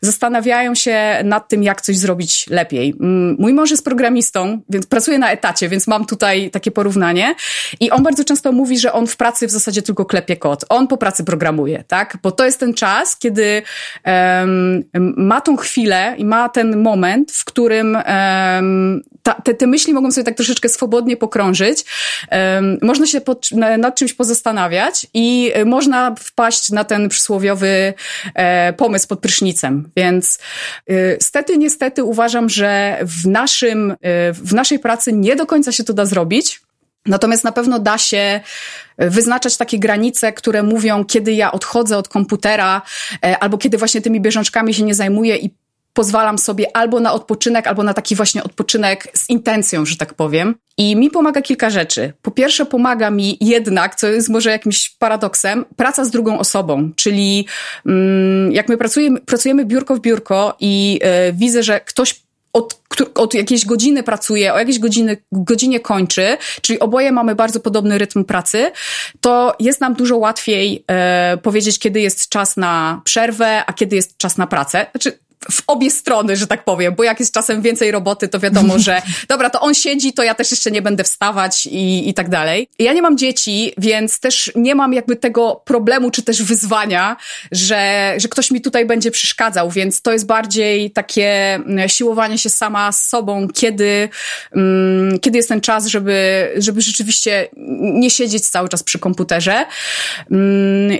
[0.00, 2.94] zastanawiają się nad tym, jak coś zrobić lepiej.
[3.00, 7.34] Mm, mój mąż jest programistą, więc pracuje na etacie, więc mam tutaj takie porównanie.
[7.80, 10.64] I on bardzo często mówi, że on w pracy w zasadzie tylko klepie kod.
[10.68, 12.18] On po pracy programuje, tak?
[12.22, 13.62] Bo to jest ten czas, kiedy
[14.04, 14.84] um,
[15.16, 20.10] ma tą chwilę i ma ten moment, w którym um, ta, te, te myśli mogą
[20.10, 21.84] sobie tak troszeczkę swobodnie pokrążyć.
[22.30, 26.14] Um, można się pod, nad czymś pozastanawiać i e, można
[26.46, 27.94] wpaść na ten przysłowiowy
[28.34, 29.90] e, pomysł pod prysznicem.
[29.96, 30.38] Więc
[30.86, 33.96] e, stety, niestety uważam, że w, naszym, e,
[34.32, 36.60] w naszej pracy nie do końca się to da zrobić.
[37.06, 38.40] Natomiast na pewno da się
[38.98, 42.82] wyznaczać takie granice, które mówią, kiedy ja odchodzę od komputera,
[43.24, 45.50] e, albo kiedy właśnie tymi bieżączkami się nie zajmuję i
[45.96, 50.54] pozwalam sobie albo na odpoczynek, albo na taki właśnie odpoczynek z intencją, że tak powiem.
[50.78, 52.12] I mi pomaga kilka rzeczy.
[52.22, 57.46] Po pierwsze, pomaga mi jednak, co jest może jakimś paradoksem, praca z drugą osobą, czyli
[57.86, 62.78] mm, jak my pracujemy, pracujemy biurko w biurko i y, widzę, że ktoś od,
[63.14, 68.24] od jakiejś godziny pracuje, o jakiejś godziny, godzinie kończy, czyli oboje mamy bardzo podobny rytm
[68.24, 68.72] pracy,
[69.20, 74.18] to jest nam dużo łatwiej e, powiedzieć, kiedy jest czas na przerwę, a kiedy jest
[74.18, 74.86] czas na pracę.
[74.92, 75.18] Znaczy,
[75.50, 79.02] w obie strony, że tak powiem, bo jak jest czasem więcej roboty, to wiadomo, że
[79.28, 82.68] dobra, to on siedzi, to ja też jeszcze nie będę wstawać i, i tak dalej.
[82.78, 87.16] Ja nie mam dzieci, więc też nie mam jakby tego problemu, czy też wyzwania,
[87.52, 92.50] że, że ktoś mi tutaj będzie przeszkadzał, więc to jest bardziej takie mm, siłowanie się
[92.50, 94.08] sama z sobą, kiedy,
[94.52, 97.48] um, kiedy jest ten czas, żeby, żeby rzeczywiście
[97.80, 99.66] nie siedzieć cały czas przy komputerze.
[100.30, 100.40] Um,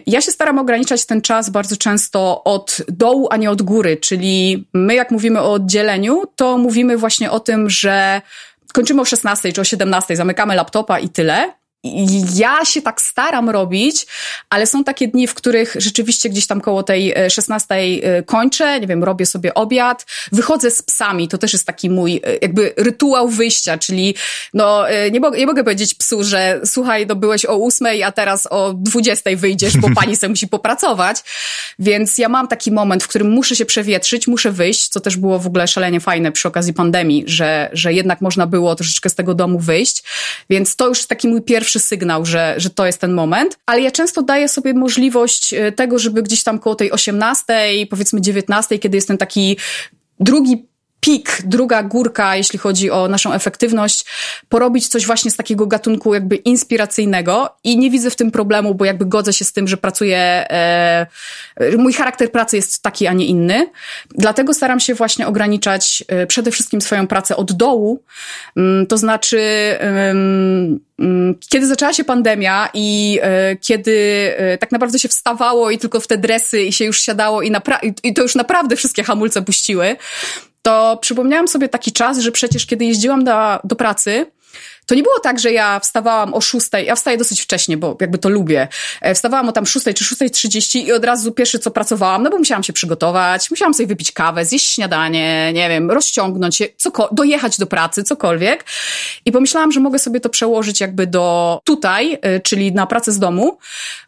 [0.06, 4.36] ja się staram ograniczać ten czas bardzo często od dołu, a nie od góry, czyli
[4.75, 8.22] my, jak mówimy o oddzieleniu, to mówimy właśnie o tym, że
[8.72, 11.53] kończymy o 16 czy o 17, zamykamy laptopa i tyle
[12.35, 14.07] ja się tak staram robić,
[14.51, 18.81] ale są takie dni, w których rzeczywiście gdzieś tam koło tej 16 e, e, kończę,
[18.81, 22.75] nie wiem, robię sobie obiad, wychodzę z psami, to też jest taki mój e, jakby
[22.77, 24.14] rytuał wyjścia, czyli
[24.55, 28.49] no nie, mogę, nie mogę powiedzieć psu, że słuchaj, no byłeś o 8, a teraz
[28.51, 31.16] o 20 wyjdziesz, bo pani se musi popracować,
[31.79, 35.38] więc ja mam taki moment, w którym muszę się przewietrzyć, muszę wyjść, co też było
[35.38, 39.35] w ogóle szalenie fajne przy okazji pandemii, że, że jednak można było troszeczkę z tego
[39.35, 40.03] domu wyjść,
[40.51, 43.58] więc to już jest taki mój pierwszy pierwszy sygnał, że, że to jest ten moment,
[43.66, 47.44] ale ja często daję sobie możliwość e, tego, żeby gdzieś tam koło tej 18,
[47.90, 49.56] powiedzmy 19, kiedy jest ten taki
[50.20, 50.66] drugi
[51.06, 54.04] pik, druga górka, jeśli chodzi o naszą efektywność,
[54.48, 58.84] porobić coś właśnie z takiego gatunku jakby inspiracyjnego i nie widzę w tym problemu, bo
[58.84, 61.07] jakby godzę się z tym, że pracuję, e,
[61.78, 63.70] mój charakter pracy jest taki, a nie inny.
[64.11, 68.02] Dlatego staram się właśnie ograniczać e, przede wszystkim swoją pracę od dołu,
[68.57, 69.40] mm, to znaczy
[69.80, 70.80] mm,
[71.48, 73.94] kiedy zaczęła się pandemia i e, kiedy
[74.38, 77.52] e, tak naprawdę się wstawało i tylko w te dresy i się już siadało i,
[78.02, 79.96] i to już naprawdę wszystkie hamulce puściły,
[80.66, 84.26] to przypomniałam sobie taki czas, że przecież kiedy jeździłam do, do pracy,
[84.87, 88.18] to nie było tak, że ja wstawałam o szóstej, ja wstaję dosyć wcześnie, bo jakby
[88.18, 88.68] to lubię.
[89.01, 92.30] E, wstawałam o tam szóstej czy szóstej trzydzieści i od razu pierwsze co pracowałam, no
[92.30, 96.64] bo musiałam się przygotować, musiałam sobie wypić kawę, zjeść śniadanie, nie wiem, rozciągnąć się,
[97.12, 98.64] dojechać do pracy, cokolwiek.
[99.24, 103.18] I pomyślałam, że mogę sobie to przełożyć jakby do tutaj, e, czyli na pracę z
[103.18, 103.59] domu,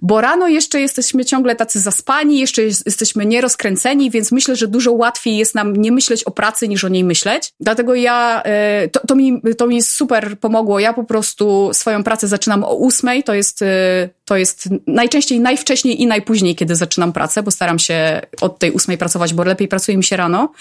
[0.03, 4.93] bo rano jeszcze jesteśmy ciągle tacy zaspani, jeszcze jest, jesteśmy nierozkręceni, więc myślę, że dużo
[4.93, 7.53] łatwiej jest nam nie myśleć o pracy niż o niej myśleć.
[7.61, 10.79] Dlatego ja, e, to, to mi, to mi super pomogło pomogło.
[10.79, 16.03] Ja po prostu swoją pracę zaczynam o ósmej, to jest, y, to jest najczęściej najwcześniej
[16.03, 19.97] i najpóźniej, kiedy zaczynam pracę, bo staram się od tej ósmej pracować, bo lepiej pracuje
[19.97, 20.53] mi się rano.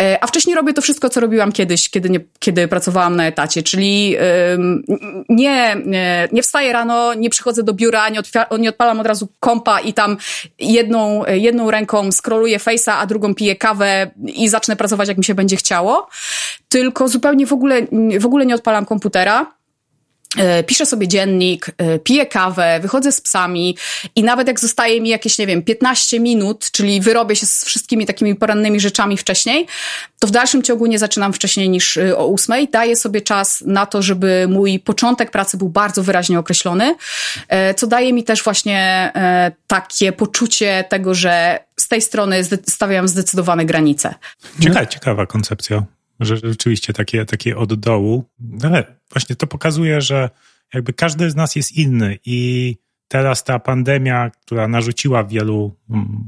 [0.00, 3.62] E, a wcześniej robię to wszystko, co robiłam kiedyś, kiedy, nie, kiedy pracowałam na etacie,
[3.62, 4.16] czyli
[5.28, 5.76] nie,
[6.32, 8.20] nie wstaję rano, nie przychodzę do biura, nie,
[8.58, 10.16] nie odpalam od razu kompa i tam
[10.58, 15.34] jedną, jedną ręką scrolluję face'a, a drugą piję kawę i zacznę pracować, jak mi się
[15.34, 16.08] będzie chciało.
[16.68, 17.86] Tylko zupełnie w ogóle,
[18.20, 19.59] w ogóle nie odpalam komputera
[20.66, 23.76] piszę sobie dziennik, e, piję kawę, wychodzę z psami
[24.16, 28.06] i nawet jak zostaje mi jakieś, nie wiem, 15 minut, czyli wyrobię się z wszystkimi
[28.06, 29.66] takimi porannymi rzeczami wcześniej,
[30.18, 32.68] to w dalszym ciągu nie zaczynam wcześniej niż e, o ósmej.
[32.68, 36.94] Daję sobie czas na to, żeby mój początek pracy był bardzo wyraźnie określony,
[37.76, 39.12] co daje mi też właśnie
[39.66, 44.14] takie poczucie tego, że z tej strony stawiam zdecydowane granice.
[44.88, 45.82] Ciekawa koncepcja
[46.20, 48.24] że rzeczywiście takie, takie od dołu,
[48.62, 50.30] ale właśnie to pokazuje, że
[50.74, 52.76] jakby każdy z nas jest inny i
[53.08, 56.24] teraz ta pandemia, która narzuciła wielu, mm,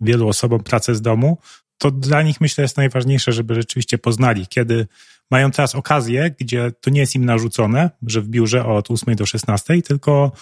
[0.00, 1.38] wielu osobom pracę z domu,
[1.78, 4.86] to dla nich myślę jest najważniejsze, żeby rzeczywiście poznali, kiedy
[5.30, 9.26] mają teraz okazję, gdzie to nie jest im narzucone, że w biurze od 8 do
[9.26, 10.32] 16, tylko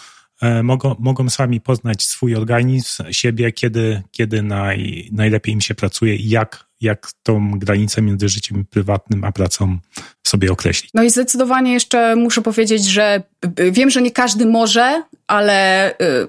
[0.43, 6.17] e, mogą, mogą sami poznać swój organizm, siebie, kiedy, kiedy naj, najlepiej im się pracuje
[6.17, 9.79] i jak jak tą granicę między życiem prywatnym a pracą
[10.27, 10.91] sobie określić.
[10.95, 13.23] No i zdecydowanie jeszcze muszę powiedzieć, że
[13.71, 16.29] wiem, że nie każdy może, ale y,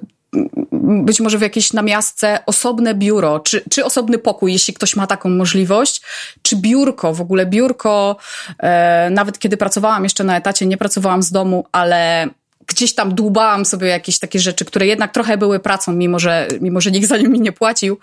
[0.81, 5.29] być może w jakiejś namiastce osobne biuro, czy, czy osobny pokój, jeśli ktoś ma taką
[5.29, 6.01] możliwość,
[6.41, 8.17] czy biurko, w ogóle biurko,
[8.59, 12.29] e, nawet kiedy pracowałam jeszcze na etacie, nie pracowałam z domu, ale
[12.69, 16.81] gdzieś tam dłubałam sobie jakieś takie rzeczy, które jednak trochę były pracą, mimo że, mimo
[16.81, 17.97] że nikt za nim mi nie płacił,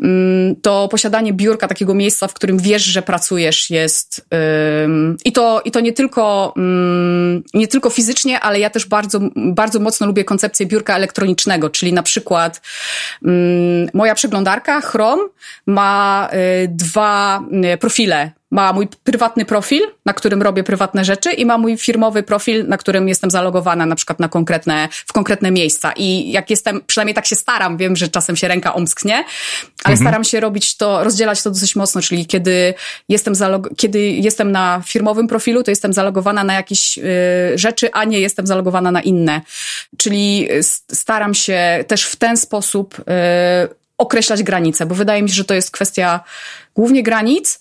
[0.00, 4.26] mm, to posiadanie biurka, takiego miejsca, w którym wiesz, że pracujesz jest
[5.24, 9.80] i to, i to nie tylko mm, nie tylko fizycznie, ale ja też bardzo, bardzo
[9.80, 12.60] mocno lubię koncepcję biurka elektronicznego, czyli na przykład
[13.24, 15.22] mm, moja przeglądarka Chrome
[15.66, 16.28] ma
[16.64, 17.42] y, dwa
[17.74, 22.22] y, profile ma mój prywatny profil, na którym robię prywatne rzeczy i ma mój firmowy
[22.22, 25.92] profil, na którym jestem zalogowana na przykład na konkretne, w konkretne miejsca.
[25.96, 29.14] I jak jestem, przynajmniej tak się staram, wiem, że czasem się ręka omsknie,
[29.84, 29.98] ale mhm.
[29.98, 32.74] staram się robić to, rozdzielać to dosyć mocno, czyli kiedy
[33.08, 37.02] jestem, zalog- kiedy jestem na firmowym profilu, to jestem zalogowana na jakieś y,
[37.54, 39.40] rzeczy, a nie jestem zalogowana na inne.
[39.96, 40.48] Czyli
[40.92, 45.54] staram się też w ten sposób y, określać granice, bo wydaje mi się, że to
[45.54, 46.20] jest kwestia
[46.74, 47.60] głównie granic,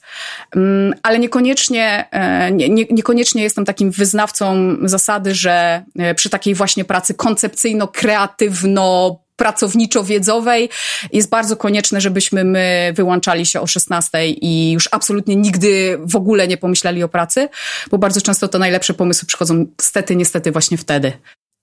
[0.55, 6.55] mm, ale niekoniecznie, e, nie, nie, niekoniecznie jestem takim wyznawcą zasady, że e, przy takiej
[6.55, 10.69] właśnie pracy koncepcyjno-kreatywno pracowniczo-wiedzowej
[11.13, 16.47] jest bardzo konieczne, żebyśmy my wyłączali się o 16 i już absolutnie nigdy w ogóle
[16.47, 17.49] nie pomyśleli o pracy,
[17.91, 21.13] bo bardzo często to najlepsze pomysły przychodzą stety, niestety właśnie wtedy.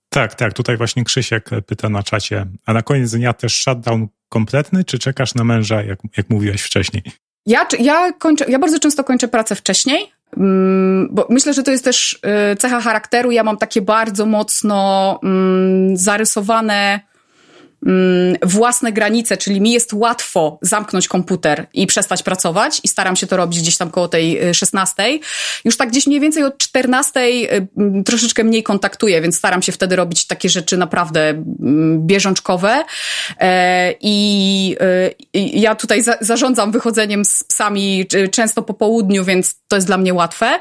[0.09, 0.54] Tak, tak.
[0.54, 2.46] Tutaj właśnie Krzysiek pyta na czacie.
[2.66, 7.02] A na koniec dnia też shutdown kompletny, czy czekasz na męża, jak, jak mówiłeś wcześniej?
[7.46, 11.84] Ja, ja, kończę, ja bardzo często kończę pracę wcześniej, mm, bo myślę, że to jest
[11.84, 12.20] też
[12.52, 13.30] y, cecha charakteru.
[13.30, 17.00] Ja mam takie bardzo mocno mm, zarysowane
[18.42, 23.36] własne granice, czyli mi jest łatwo zamknąć komputer i przestać pracować i staram się to
[23.36, 25.02] robić gdzieś tam koło tej 16.
[25.02, 25.20] Y,
[25.64, 29.72] Już tak gdzieś mniej więcej od 14 y, mm, troszeczkę mniej kontaktuję, więc staram się
[29.72, 32.84] wtedy robić takie rzeczy naprawdę mm, bieżączkowe.
[33.40, 34.76] E, I
[35.34, 40.14] y, ja tutaj zarządzam wychodzeniem z psami często po południu, więc to jest dla mnie
[40.14, 40.60] łatwe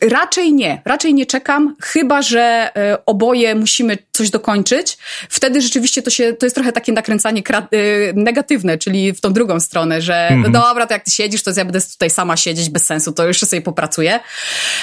[0.00, 4.98] Raczej nie, raczej nie czekam, chyba że y, oboje musimy coś dokończyć.
[5.28, 7.42] Wtedy rzeczywiście to się, to jest trochę takie nakręcanie
[7.74, 10.50] y, negatywne, czyli w tą drugą stronę, że mm -hmm.
[10.50, 13.26] no dobra, to jak ty siedzisz, to ja będę tutaj sama siedzieć bez sensu, to
[13.28, 14.20] jeszcze sobie popracuję.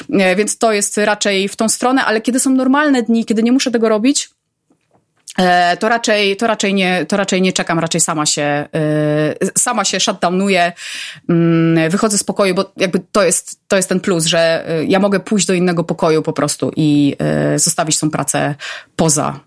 [0.10, 3.52] Y, więc to jest raczej w tą stronę, ale kiedy są normalne dni, kiedy nie
[3.52, 4.41] muszę tego robić, E,
[5.80, 8.70] to raczej, to raczej nie, to raczej nie czekam, raczej sama się, e,
[9.58, 10.74] sama się shutdownuję,
[11.30, 15.00] mm, wychodzę z pokoju, bo jakby to jest, to jest ten plus, że e, ja
[15.00, 17.16] mogę pójść do innego pokoju po prostu i
[17.56, 18.56] zostawić tą pracę
[18.96, 19.40] poza,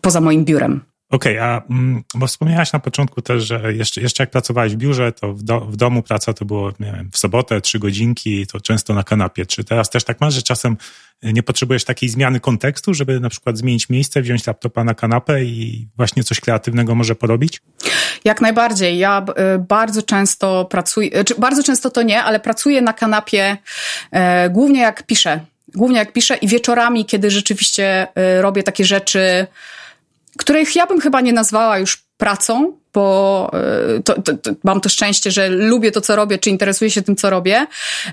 [0.00, 0.80] poza moim biurem.
[1.10, 4.76] Okej, okay, a mm, bo wspomniałaś na początku też, że jeszcze, jeszcze jak pracowałeś w
[4.76, 8.46] biurze, to w, do, w domu praca to było, nie wiem, w sobotę trzy godzinki,
[8.46, 9.46] to często na kanapie.
[9.46, 10.76] Czy teraz też tak masz, że czasem
[11.22, 15.88] nie potrzebujesz takiej zmiany kontekstu, żeby na przykład zmienić miejsce, wziąć laptopa na kanapę i
[15.96, 17.62] właśnie coś kreatywnego może porobić?
[18.24, 18.98] Jak najbardziej.
[18.98, 23.56] Ja y, bardzo często pracuję, czy bardzo często to nie, ale pracuję na kanapie,
[24.10, 25.40] e, głównie jak piszę.
[25.74, 28.06] Głównie jak piszę i wieczorami, kiedy rzeczywiście
[28.38, 29.46] y, robię takie rzeczy,
[30.36, 33.50] których ja bym chyba nie nazwała już pracą, bo
[33.96, 37.02] e, to, to, to, mam to szczęście, że lubię to, co robię, czy interesuję się
[37.02, 37.66] tym, co robię.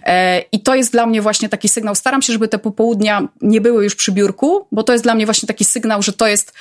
[0.05, 1.95] E, I to jest dla mnie właśnie taki sygnał.
[1.95, 5.25] Staram się, żeby te popołudnia nie były już przy biurku, bo to jest dla mnie
[5.25, 6.53] właśnie taki sygnał, że to jest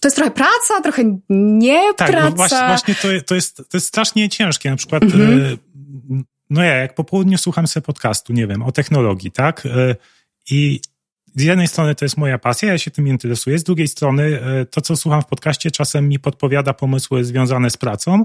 [0.00, 2.30] to jest trochę praca, trochę nie tak, praca.
[2.30, 4.70] No właśnie, właśnie to, to, jest, to jest strasznie ciężkie.
[4.70, 5.40] Na przykład, mhm.
[5.40, 5.56] E,
[6.50, 9.62] no ja, jak po południu słucham sobie podcastu, nie wiem, o technologii, tak?
[10.50, 10.80] I
[11.36, 14.66] z jednej strony to jest moja pasja, ja się tym interesuję, z drugiej strony e,
[14.66, 18.24] to, co słucham w podcaście, czasem mi podpowiada pomysły związane z pracą, e,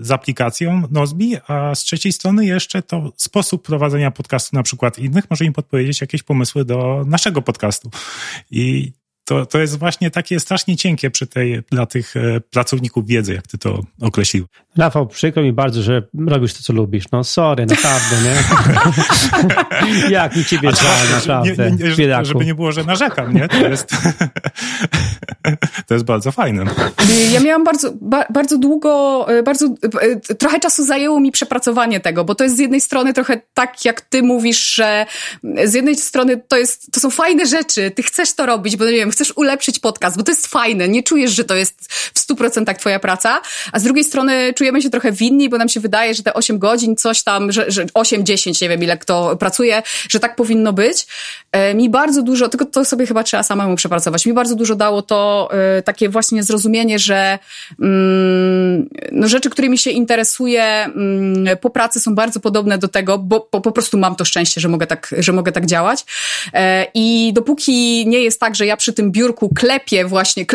[0.00, 5.30] z aplikacją Nozbi, a z trzeciej strony jeszcze to sposób prowadzenia podcastu na przykład innych
[5.30, 7.90] może im podpowiedzieć jakieś pomysły do naszego podcastu.
[8.50, 8.92] I
[9.28, 13.46] to, to jest właśnie takie strasznie cienkie przy tej, dla tych e, pracowników wiedzy, jak
[13.46, 14.46] ty to określił.
[14.76, 17.04] Rafał, przykro mi bardzo, że robisz to, co lubisz.
[17.12, 18.36] No sorry, naprawdę, nie?
[20.16, 21.70] jak mi ciebie żal, naprawdę.
[21.70, 23.48] Nie, nie, nie, żeby nie było, że narzekam, nie?
[23.48, 23.90] To jest,
[25.86, 26.64] to jest bardzo fajne.
[27.32, 29.66] Ja miałam bardzo, ba, bardzo długo, e, bardzo,
[30.00, 33.84] e, trochę czasu zajęło mi przepracowanie tego, bo to jest z jednej strony trochę tak,
[33.84, 35.06] jak ty mówisz, że
[35.64, 38.92] z jednej strony to jest, to są fajne rzeczy, ty chcesz to robić, bo nie
[38.92, 42.74] wiem, chcesz ulepszyć podcast, bo to jest fajne, nie czujesz, że to jest w 100%
[42.74, 43.40] twoja praca,
[43.72, 46.58] a z drugiej strony czujemy się trochę winni, bo nam się wydaje, że te 8
[46.58, 51.06] godzin, coś tam, że, że 8-10, nie wiem ile kto pracuje, że tak powinno być.
[51.52, 55.02] E, mi bardzo dużo, tylko to sobie chyba trzeba samemu przepracować, mi bardzo dużo dało
[55.02, 55.48] to
[55.78, 57.38] e, takie właśnie zrozumienie, że
[57.80, 63.48] mm, no rzeczy, którymi się interesuję mm, po pracy są bardzo podobne do tego, bo,
[63.52, 66.04] bo po prostu mam to szczęście, że mogę tak, że mogę tak działać.
[66.54, 70.46] E, I dopóki nie jest tak, że ja przy tym biurku klepię właśnie,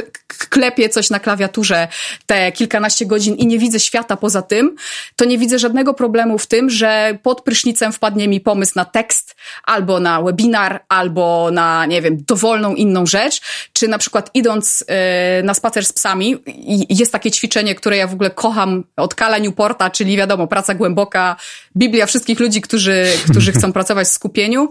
[0.50, 1.88] klepię coś na klawiaturze
[2.26, 4.76] te kilkanaście godzin i nie widzę świata poza tym,
[5.16, 9.36] to nie widzę żadnego problemu w tym, że pod prysznicem wpadnie mi pomysł na tekst,
[9.64, 13.42] albo na webinar, albo na, nie wiem, dowolną inną rzecz,
[13.74, 14.86] czy na przykład idąc
[15.38, 16.38] yy, na spacer z psami,
[16.90, 21.36] jest takie ćwiczenie, które ja w ogóle kocham od Kala Newporta, czyli wiadomo, praca głęboka,
[21.78, 24.70] Biblia wszystkich ludzi, którzy, którzy chcą pracować w skupieniu.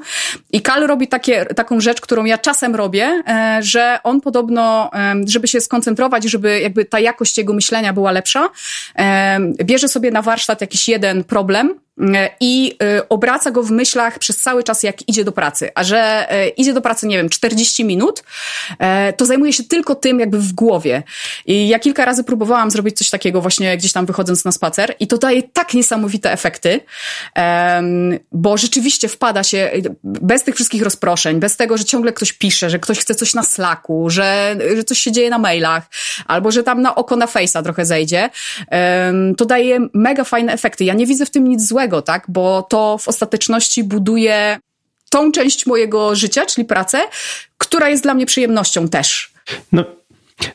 [0.52, 3.22] I Kal robi takie, taką rzecz, którą ja czasem robię,
[3.56, 4.90] yy, że on podobno,
[5.26, 8.48] żeby się skoncentrować, żeby jakby ta jakość jego myślenia była lepsza,
[9.64, 11.74] bierze sobie na warsztat jakiś jeden problem,
[12.40, 15.70] i e, obraca go w myślach przez cały czas, jak idzie do pracy.
[15.74, 18.22] A że e, idzie do pracy, nie wiem, 40 minut,
[19.16, 21.02] to zajmuje się tylko tym jakby w głowie.
[21.46, 25.06] I ja kilka razy próbowałam zrobić coś takiego właśnie gdzieś tam wychodząc na spacer i
[25.06, 26.80] to daje tak niesamowite efekty,
[28.32, 29.70] bo rzeczywiście wpada się
[30.04, 33.42] bez tych wszystkich rozproszeń, bez tego, że ciągle ktoś pisze, że ktoś chce coś na
[33.42, 35.82] Slacku, że, że coś się dzieje na mailach,
[36.26, 38.30] albo że tam na oko na Face'a trochę zejdzie,
[39.36, 40.84] to daje mega fajne efekty.
[40.84, 42.24] Ja nie widzę w tym nic złego, złego, tak?
[42.28, 44.58] Bo to w ostateczności buduje
[45.10, 47.02] tą część mojego życia, czyli pracę,
[47.58, 49.32] która jest dla mnie przyjemnością też.
[49.72, 49.84] No,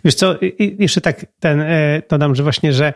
[0.06, 0.36] wiesz co,
[0.80, 2.94] jeszcze tak ten, e, dodam, że właśnie, że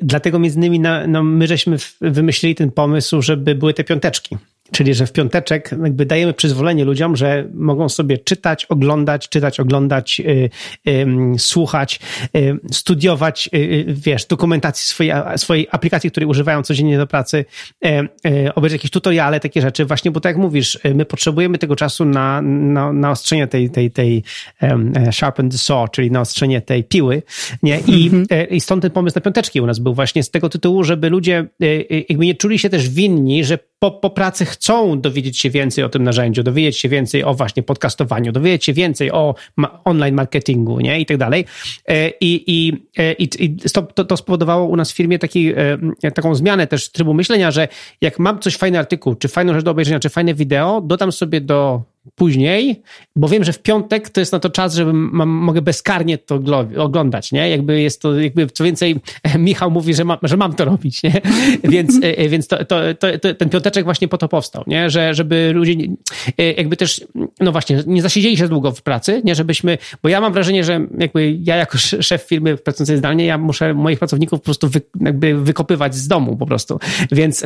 [0.00, 4.36] dlatego między innymi no, my żeśmy wymyślili ten pomysł, żeby były te piąteczki.
[4.72, 10.18] Czyli, że w piąteczek jakby dajemy przyzwolenie ludziom, że mogą sobie czytać, oglądać, czytać, oglądać,
[10.18, 10.50] yy,
[10.84, 11.06] yy,
[11.38, 12.00] słuchać,
[12.34, 17.44] yy, studiować, y, y, wiesz, dokumentacji swojej, swojej aplikacji, której używają codziennie do pracy,
[17.86, 22.04] y, obejrzeć jakieś tutoriale, takie rzeczy, właśnie, bo tak jak mówisz, my potrzebujemy tego czasu
[22.04, 24.22] na, na, na ostrzenie tej, tej, tej
[24.62, 27.22] um, sharpen the saw, czyli na ostrzenie tej piły,
[27.62, 27.80] nie?
[27.80, 28.46] I, mm -hmm.
[28.50, 31.46] I stąd ten pomysł na piąteczki u nas był właśnie z tego tytułu, żeby ludzie
[32.08, 35.88] jakby nie czuli się też winni, że po, po pracy chcą dowiedzieć się więcej o
[35.88, 40.80] tym narzędziu, dowiedzieć się więcej o właśnie podcastowaniu, dowiedzieć się więcej o ma online marketingu,
[40.80, 41.00] nie?
[41.00, 41.44] I tak dalej.
[41.88, 43.56] E, I, i, e, i, i
[43.94, 45.52] to, to spowodowało u nas w firmie taki,
[46.02, 47.68] e, taką zmianę też trybu myślenia, że
[48.00, 51.40] jak mam coś fajny artykuł, czy fajną rzecz do obejrzenia, czy fajne wideo, dodam sobie
[51.40, 51.82] do
[52.14, 52.82] później,
[53.16, 56.40] bo wiem, że w piątek to jest na to czas, żeby mam, mogę bezkarnie to
[56.76, 57.50] oglądać, nie?
[57.50, 58.96] Jakby jest to, jakby co więcej,
[59.38, 61.20] Michał mówi, że, ma, że mam to robić, nie?
[61.74, 64.90] Więc, e, e, więc to, to, to, ten piąteczek właśnie po to powstał, nie?
[64.90, 65.74] Że, żeby ludzie
[66.38, 67.06] e, jakby też,
[67.40, 69.34] no właśnie, nie zasiedzieli się długo w pracy, nie?
[69.34, 73.74] Żebyśmy, bo ja mam wrażenie, że jakby ja jako szef firmy pracującej zdalnie, ja muszę
[73.74, 76.78] moich pracowników po prostu wy, jakby wykopywać z domu po prostu.
[77.12, 77.42] Więc,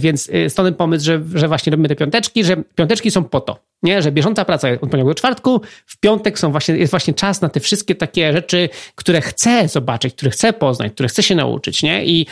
[0.00, 3.67] więc stąd ten pomysł, że, że właśnie robimy te piąteczki, że piąteczki są po to,
[3.82, 4.02] nie?
[4.02, 7.48] Że bieżąca praca od poniedziałku do czwartku, w piątek są właśnie, jest właśnie czas na
[7.48, 12.06] te wszystkie takie rzeczy, które chcę zobaczyć, które chcę poznać, które chcę się nauczyć, nie?
[12.06, 12.26] I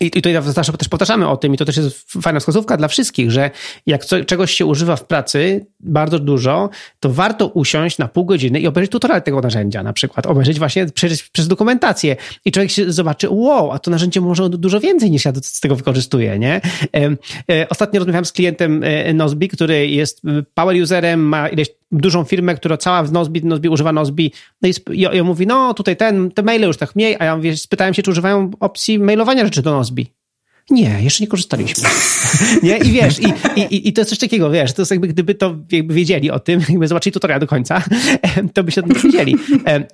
[0.00, 3.30] i tutaj zawsze też powtarzamy o tym, i to też jest fajna wskazówka dla wszystkich,
[3.30, 3.50] że
[3.86, 6.70] jak co, czegoś się używa w pracy bardzo dużo,
[7.00, 10.86] to warto usiąść na pół godziny i obejrzeć tutorial tego narzędzia, na przykład obejrzeć właśnie
[10.86, 15.24] przejrzeć przez dokumentację i człowiek się zobaczy, wow, a to narzędzie może dużo więcej niż
[15.24, 16.60] ja z tego wykorzystuję, nie?
[17.50, 20.22] E, ostatnio rozmawiałem z klientem e, Nozbi, który jest
[20.54, 24.32] power userem, ma ileś dużą firmę, która cała w Nozbi, Nozbi używa Nozbi,
[24.62, 27.36] no i ja, ja mówi, no tutaj ten, te maile już tak mniej, a ja
[27.36, 30.06] mówię, spytałem się, czy używają opcji mailowania rzeczy do Nozbi.
[30.70, 31.88] Nie, jeszcze nie korzystaliśmy.
[32.62, 32.78] nie?
[32.78, 35.56] I wiesz, i, i, i to jest coś takiego, wiesz, to jest jakby gdyby to
[35.72, 37.82] jakby wiedzieli o tym, jakby zobaczyli tutorial do końca,
[38.54, 39.36] to by się tym wiedzieli.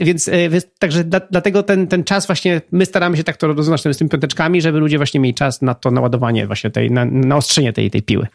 [0.01, 3.47] Więc, e, więc także dla, dlatego ten, ten czas właśnie, my staramy się tak to
[3.47, 7.05] rozumieć z tymi piąteczkami, żeby ludzie właśnie mieli czas na to naładowanie właśnie tej, na,
[7.05, 8.27] na ostrzenie tej, tej piły.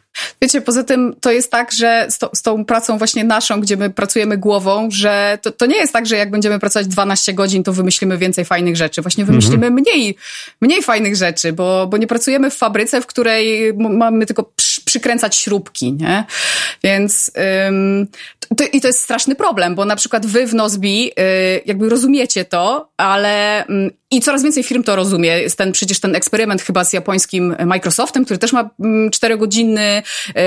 [0.42, 3.78] Wiecie, poza tym to jest tak, że z, to, z tą pracą właśnie naszą, gdzie
[3.78, 7.64] my pracujemy głową, że to, to nie jest tak, że jak będziemy pracować 12 godzin,
[7.64, 9.02] to wymyślimy więcej fajnych rzeczy.
[9.02, 9.74] Właśnie wymyślimy mhm.
[9.74, 10.16] mniej,
[10.62, 15.36] mniej fajnych rzeczy, bo, bo nie pracujemy w fabryce, w której mamy tylko przy, przykręcać
[15.36, 16.26] śrubki, nie?
[16.84, 17.32] Więc
[17.68, 18.08] ym,
[18.58, 22.46] to, i to jest straszny problem, bo na przykład wy w Nozbi y, jakby rozumiecie
[22.46, 25.30] to, ale y, i coraz więcej firm to rozumie.
[25.30, 30.04] Jest ten przecież ten eksperyment chyba z japońskim Microsoftem, który też ma mm, czterogodzinny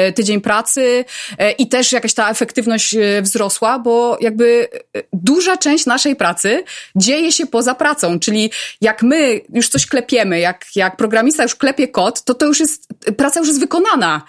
[0.09, 4.68] y, tydzień pracy y, i też jakaś ta efektywność wzrosła, bo jakby
[5.12, 6.64] duża część naszej pracy
[6.97, 11.88] dzieje się poza pracą, czyli jak my już coś klepiemy, jak, jak programista już klepie
[11.88, 14.22] kod, to to już jest, praca już jest wykonana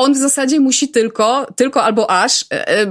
[0.00, 2.86] on w zasadzie musi tylko, tylko albo aż e, e,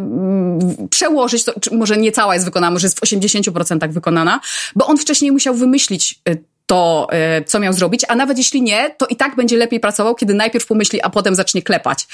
[0.89, 4.39] przełożyć to, może nie cała jest wykonana, może jest w 80% wykonana,
[4.76, 6.36] bo on wcześniej musiał wymyślić e,
[6.66, 10.16] to, e, co miał zrobić, a nawet jeśli nie, to i tak będzie lepiej pracował,
[10.16, 12.07] kiedy najpierw pomyśli, a potem zacznie klepać.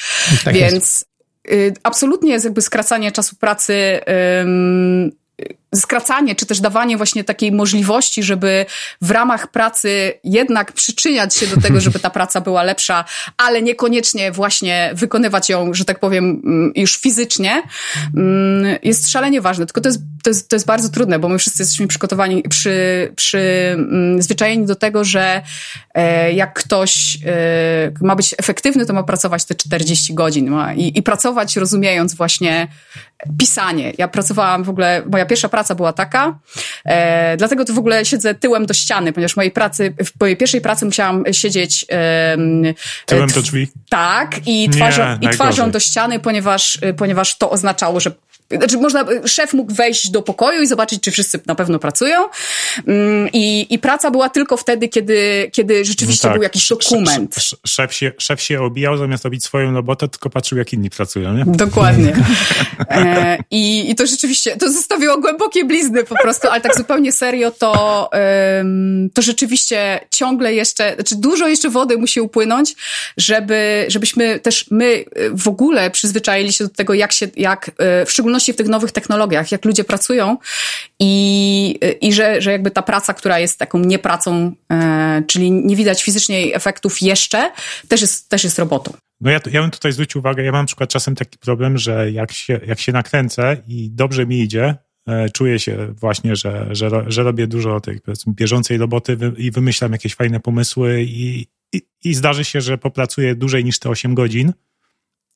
[0.44, 1.10] Tak Więc jest.
[1.52, 4.00] Y, absolutnie jest jakby skracanie czasu pracy
[5.76, 8.66] skracanie, czy też dawanie właśnie takiej możliwości, żeby
[9.02, 13.06] w ramach pracy jednak przyczyniać się do tego, żeby ta praca była lepsza,
[13.38, 17.64] ale niekoniecznie właśnie wykonywać ją, że tak powiem, mm, już fizycznie,
[18.16, 19.66] mm, jest szalenie ważne.
[19.66, 23.12] Tylko to jest, to jest, to jest bardzo trudne, bo my wszyscy jesteśmy przygotowani, przy,
[23.16, 25.42] przyzwyczajeni mm, do tego, że
[25.94, 30.98] e, jak ktoś e, ma być efektywny, to ma pracować te 40 godzin ma, i,
[30.98, 32.68] i pracować rozumiejąc właśnie
[33.40, 33.94] pisanie.
[33.98, 36.40] Ja pracowałam w ogóle, moja pierwsza praca była taka,
[36.86, 40.38] e, dlatego to w ogóle siedzę tyłem do ściany, ponieważ w mojej pracy, w mojej
[40.38, 42.38] pierwszej pracy musiałam siedzieć e,
[43.06, 43.68] tyłem do drzwi.
[43.90, 48.12] Tak, i twarzą, Nie, i twarzą do ściany, ponieważ, ponieważ to oznaczało, że
[48.52, 52.20] znaczy można, szef mógł wejść do pokoju i zobaczyć, czy wszyscy na pewno pracują.
[52.88, 56.38] Mm, I, i praca była tylko wtedy, kiedy, kiedy rzeczywiście no tak.
[56.38, 57.36] był jakiś dokument.
[57.68, 61.46] Szef się, szef się obijał, zamiast robić swoją robotę, tylko patrzył, jak inni pracują, nie?
[61.46, 62.14] Dokładnie.
[62.90, 67.52] E, i, I to rzeczywiście, to zostawiło głębokie blizny po prostu, ale tak zupełnie serio,
[67.52, 68.10] to,
[69.14, 72.76] to rzeczywiście ciągle jeszcze, znaczy dużo jeszcze wody musi upłynąć,
[73.18, 78.12] żeby, żebyśmy też my w ogóle przyzwyczaili się do tego, jak się, jak e, w
[78.12, 80.38] szczególności szczególności w tych nowych technologiach, jak ludzie pracują
[81.00, 86.04] i, i że, że jakby ta praca, która jest taką niepracą, e, czyli nie widać
[86.04, 87.52] fizycznie efektów jeszcze,
[87.88, 88.94] też jest, też jest robotą.
[89.22, 92.12] No ja, ja bym tutaj zwrócił uwagę, ja mam na przykład czasem taki problem, że
[92.12, 94.76] jak się, jak się nakręcę i dobrze mi idzie,
[95.08, 100.16] e, czuję się właśnie, że, że, że robię dużo tej bieżącej roboty i wymyślam jakieś
[100.16, 104.54] fajne pomysły i, i, i zdarzy się, że popracuję dłużej niż te 8 godzin,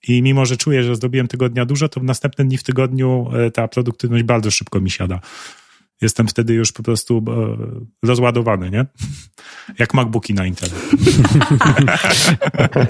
[0.07, 3.31] i mimo, że czuję, że zrobiłem tego dnia dużo, to w następne dni w tygodniu
[3.33, 5.19] e, ta produktywność bardzo szybko mi siada.
[6.01, 8.85] Jestem wtedy już po prostu e, rozładowany, nie?
[9.79, 10.69] Jak MacBooki na Intel.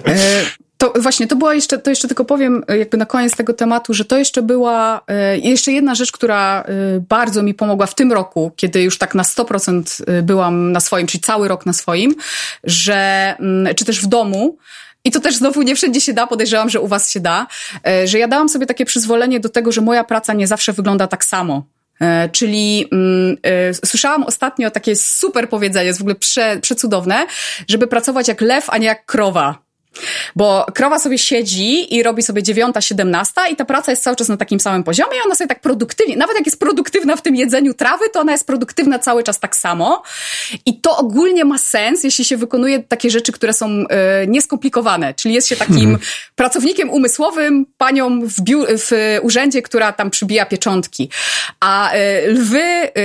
[0.06, 0.46] E,
[0.78, 4.06] to właśnie, to była jeszcze, to jeszcze tylko powiem jakby na koniec tego tematu, że
[4.06, 5.02] to jeszcze była,
[5.44, 6.64] jeszcze jedna rzecz, która
[7.10, 11.22] bardzo mi pomogła w tym roku, kiedy już tak na 100% byłam na swoim, czyli
[11.22, 12.16] cały rok na swoim,
[12.64, 14.58] że, mm, czy też w domu,
[15.04, 17.48] i to też znowu nie wszędzie się da, podejrzewam, że u was się da,
[17.88, 21.08] e, że ja dałam sobie takie przyzwolenie do tego, że moja praca nie zawsze wygląda
[21.08, 21.64] tak samo.
[22.02, 23.38] E, czyli mm,
[23.82, 27.28] y, słyszałam ostatnio takie super powiedzenie, jest w ogóle prze, przecudowne,
[27.68, 29.69] żeby pracować jak lew, a nie jak krowa.
[30.36, 34.30] Bo krowa sobie siedzi i robi sobie dziewiąta, siedemnasta i ta praca jest cały czas
[34.30, 37.36] na takim samym poziomie i ona sobie tak produktywnie, nawet jak jest produktywna w tym
[37.36, 40.04] jedzeniu trawy, to ona jest produktywna cały czas tak samo.
[40.66, 43.86] I to ogólnie ma sens, jeśli się wykonuje takie rzeczy, które są y,
[44.28, 45.14] nieskomplikowane.
[45.14, 46.00] Czyli jest się takim mhm.
[46.36, 48.34] pracownikiem umysłowym, panią w,
[48.78, 51.10] w urzędzie, która tam przybija pieczątki.
[51.60, 52.64] A y, lwy,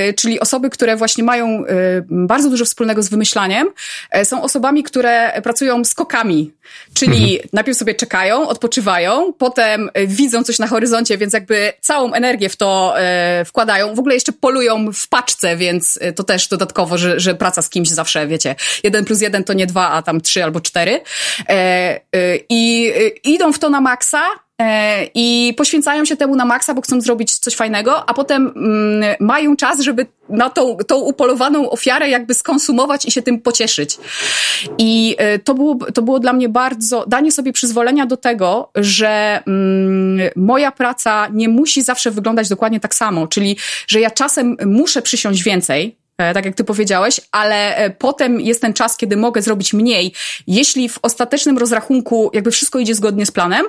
[0.09, 1.65] y, czyli osoby, które właśnie mają
[2.11, 3.69] bardzo dużo wspólnego z wymyślaniem,
[4.25, 6.53] są osobami, które pracują skokami.
[6.95, 7.49] Czyli mhm.
[7.53, 12.57] najpierw sobie czekają, odpoczywają, potem e, widzą coś na horyzoncie, więc jakby całą energię w
[12.57, 13.95] to e, wkładają.
[13.95, 17.71] W ogóle jeszcze polują w paczce, więc e, to też dodatkowo, że, że praca z
[17.71, 21.01] kimś zawsze, wiecie, jeden plus jeden to nie dwa, a tam trzy albo cztery.
[22.49, 22.93] I
[23.25, 24.23] idą w to na maksa,
[25.15, 29.57] i poświęcają się temu na maksa, bo chcą zrobić coś fajnego, a potem mm, mają
[29.57, 33.99] czas, żeby na tą, tą upolowaną ofiarę jakby skonsumować i się tym pocieszyć.
[34.79, 39.43] I e, to było, to było dla mnie bardzo, danie sobie przyzwolenia do tego, że
[39.47, 45.03] mm, moja praca nie musi zawsze wyglądać dokładnie tak samo, czyli, że ja czasem muszę
[45.03, 49.43] przysiąść więcej, E, tak jak ty powiedziałeś, ale e, potem jest ten czas, kiedy mogę
[49.43, 50.13] zrobić mniej,
[50.47, 53.67] jeśli w ostatecznym rozrachunku jakby wszystko idzie zgodnie z planem,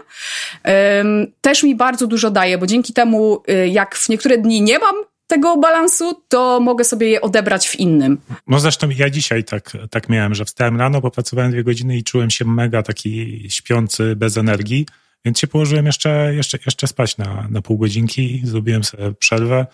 [1.42, 4.96] też mi bardzo dużo daje, bo dzięki temu, e, jak w niektóre dni nie mam
[5.28, 8.18] tego balansu, to mogę sobie je odebrać w innym.
[8.48, 12.30] No zresztą ja dzisiaj tak, tak miałem, że wstałem rano, popracowałem dwie godziny i czułem
[12.30, 14.86] się mega taki śpiący, bez energii,
[15.26, 19.66] więc się położyłem jeszcze, jeszcze, jeszcze spać na, na pół godzinki, zrobiłem sobie przerwę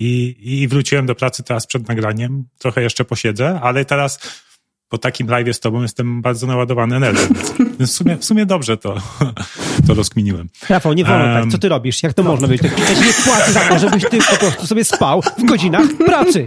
[0.00, 2.44] i, i wróciłem do pracy teraz przed nagraniem.
[2.58, 4.20] Trochę jeszcze posiedzę, ale teraz
[4.88, 7.28] po takim live z tobą jestem bardzo naładowany energią.
[7.78, 8.96] Więc w sumie, w sumie dobrze to,
[9.88, 10.48] to rozkminiłem.
[10.68, 11.52] Rafał, nie wolno um, tak.
[11.52, 12.02] Co ty robisz?
[12.02, 12.30] Jak to no.
[12.30, 12.62] można być?
[12.62, 16.46] Ja ci nie płacę za to, żebyś ty po prostu sobie spał w godzinach pracy.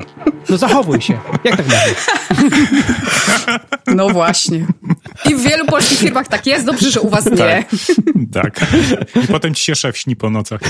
[0.49, 1.19] No zachowuj się.
[1.43, 1.77] Jak tak można?
[3.95, 4.65] No właśnie.
[5.29, 6.65] I w wielu polskich firmach tak jest.
[6.65, 7.65] Dobrze, że u was nie.
[8.31, 8.59] Tak.
[8.59, 8.67] tak.
[9.23, 10.61] I potem ci się szef śni po nocach.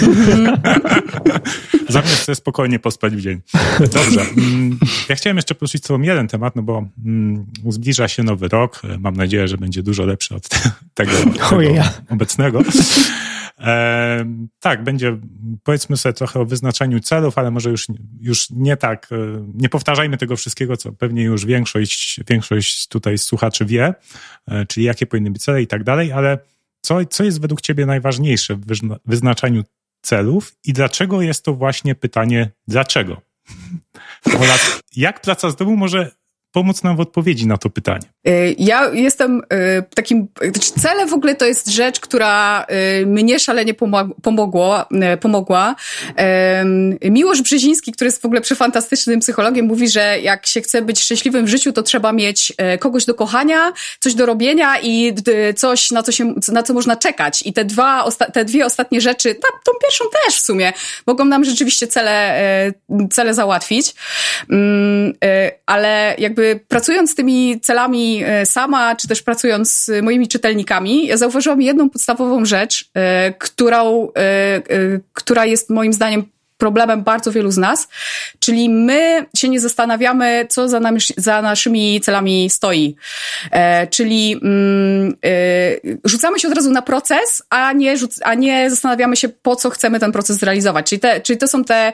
[1.90, 3.42] Zamiast sobie spokojnie pospać w dzień.
[3.80, 4.22] Dobrze.
[4.22, 8.48] Mm, ja chciałem jeszcze poruszyć z tobą jeden temat, no bo mm, zbliża się nowy
[8.48, 8.82] rok.
[9.00, 10.50] Mam nadzieję, że będzie dużo lepszy od
[10.94, 12.61] tego, tego obecnego.
[13.64, 14.26] E,
[14.60, 15.18] tak, będzie,
[15.64, 17.88] powiedzmy sobie trochę o wyznaczaniu celów, ale może już,
[18.20, 19.16] już nie tak, e,
[19.54, 23.94] nie powtarzajmy tego wszystkiego, co pewnie już większość, większość tutaj słuchaczy wie,
[24.48, 26.38] e, czyli jakie powinny być cele i tak dalej, ale
[26.82, 28.66] co, co jest według Ciebie najważniejsze w
[29.06, 29.64] wyznaczaniu
[30.02, 33.22] celów i dlaczego jest to właśnie pytanie dlaczego?
[34.96, 36.12] Jak praca z domu może
[36.52, 38.08] pomóc nam w odpowiedzi na to pytanie?
[38.28, 42.66] Y, ja jestem y, takim, znaczy cele w ogóle to jest rzecz, która
[43.02, 43.74] y, mnie szalenie
[44.22, 44.86] pomogło,
[45.22, 45.76] pomogła.
[47.04, 51.46] Miłosz Brzeziński, który jest w ogóle przefantastycznym psychologiem, mówi, że jak się chce być szczęśliwym
[51.46, 55.16] w życiu, to trzeba mieć kogoś do kochania, coś do robienia i
[55.56, 57.42] coś, na co, się, na co można czekać.
[57.46, 60.74] I te, dwa, te dwie ostatnie rzeczy, ta, tą pierwszą też w sumie,
[61.08, 62.74] mogą nam rzeczywiście cele,
[63.12, 63.96] cele załatwić.
[64.50, 65.14] Mm,
[65.66, 71.18] ale jakby pracując z tymi celami E, sama, czy też pracując z moimi czytelnikami, ja
[71.18, 74.62] zauważyłam jedną podstawową rzecz, e, którą, e,
[75.14, 76.26] która jest moim zdaniem
[76.62, 77.88] problemem bardzo wielu z nas,
[78.40, 82.96] czyli my się nie zastanawiamy, co za, nami, za naszymi celami stoi.
[83.52, 89.16] E, czyli mm, e, rzucamy się od razu na proces, a nie, a nie zastanawiamy
[89.16, 90.90] się, po co chcemy ten proces zrealizować.
[90.90, 91.94] Czyli, te, czyli to są te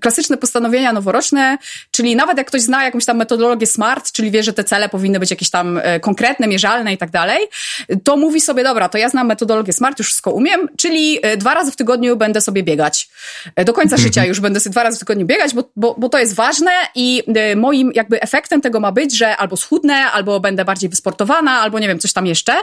[0.00, 1.58] klasyczne postanowienia noworoczne,
[1.90, 5.20] czyli nawet jak ktoś zna jakąś tam metodologię SMART, czyli wie, że te cele powinny
[5.20, 7.48] być jakieś tam e, konkretne, mierzalne i tak dalej,
[8.04, 11.54] to mówi sobie, dobra, to ja znam metodologię SMART, już wszystko umiem, czyli e, dwa
[11.54, 13.08] razy w tygodniu będę sobie biegać.
[13.56, 16.08] E, do końca życia już będę sobie dwa razy w tygodniu biegać, bo, bo, bo
[16.08, 20.40] to jest ważne i e, moim jakby efektem tego ma być, że albo schudnę, albo
[20.40, 22.54] będę bardziej wysportowana, albo nie wiem, coś tam jeszcze.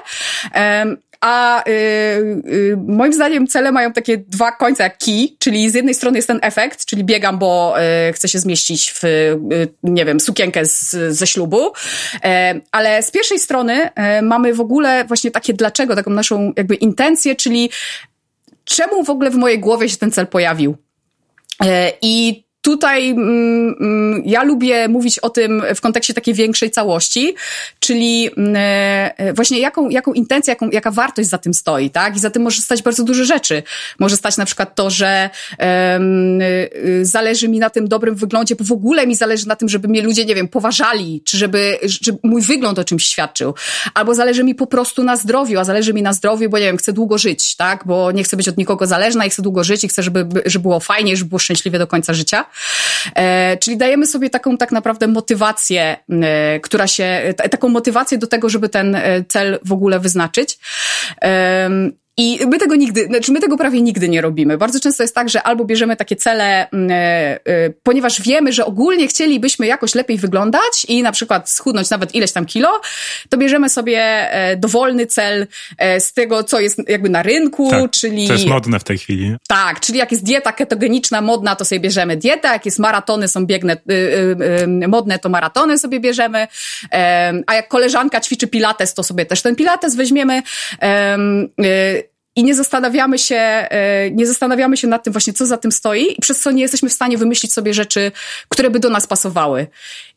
[1.22, 5.94] A y, y, moim zdaniem cele mają takie dwa końce jak key, czyli z jednej
[5.94, 7.76] strony jest ten efekt, czyli biegam, bo
[8.10, 9.04] y, chcę się zmieścić w,
[9.84, 11.74] nie wiem, sukienkę z, ze ślubu,
[12.24, 16.76] e, ale z pierwszej strony e, mamy w ogóle właśnie takie dlaczego, taką naszą jakby
[16.76, 17.70] intencję, czyli
[18.66, 20.78] czemu w ogóle w mojej głowie się ten cel pojawił.
[21.64, 27.36] E, I tutaj mm, mm, ja lubię mówić o tym w kontekście takiej większej całości,
[27.80, 28.56] czyli mm,
[29.18, 32.16] e, właśnie jaką, jaką intencję, jaką, jaka wartość za tym stoi, tak?
[32.16, 33.64] I za tym może stać bardzo dużo rzeczy.
[34.00, 36.40] Może stać na przykład to, że um,
[37.02, 40.02] zależy mi na tym dobrym wyglądzie, bo w ogóle mi zależy na tym, żeby mnie
[40.02, 43.54] ludzie, nie wiem, poważali, czy żeby, żeby mój wygląd o czymś świadczył.
[43.94, 46.78] Albo zależy mi po prostu na zdrowiu, a zależy mi na zdrowiu, bo nie wiem,
[46.78, 47.84] chcę długo żyć, tak?
[47.86, 50.62] Bo nie chcę być od nikogo zależna i chcę długo żyć i chcę, żeby, żeby
[50.62, 52.46] było fajnie, żeby było szczęśliwie do końca życia.
[53.16, 58.28] E, czyli dajemy sobie taką tak naprawdę motywację, e, która się, t- taką motywację do
[58.28, 60.60] tego, żeby ten e, cel w ogóle wyznaczyć.
[62.18, 64.58] I my tego nigdy, znaczy my tego prawie nigdy nie robimy.
[64.58, 66.80] Bardzo często jest tak, że albo bierzemy takie cele, yy,
[67.54, 72.32] yy, ponieważ wiemy, że ogólnie chcielibyśmy jakoś lepiej wyglądać i na przykład schudnąć nawet ileś
[72.32, 72.82] tam kilo,
[73.30, 75.48] to bierzemy sobie yy, dowolny cel
[76.00, 78.28] z tego, co jest jakby na rynku, tak, czyli...
[78.28, 79.36] To jest modne w tej chwili.
[79.48, 83.46] Tak, czyli jak jest dieta ketogeniczna modna, to sobie bierzemy dietę, jak jest maratony są
[83.46, 83.78] biegne,
[84.88, 86.48] modne, to maratony sobie bierzemy,
[87.48, 90.42] a jak koleżanka ćwiczy pilates, to sobie też ten pilates weźmiemy
[92.36, 96.14] i nie zastanawiamy się, e, nie zastanawiamy się nad tym właśnie, co za tym stoi
[96.18, 98.12] i przez co nie jesteśmy w stanie wymyślić sobie rzeczy,
[98.50, 99.68] które by do nas pasowały.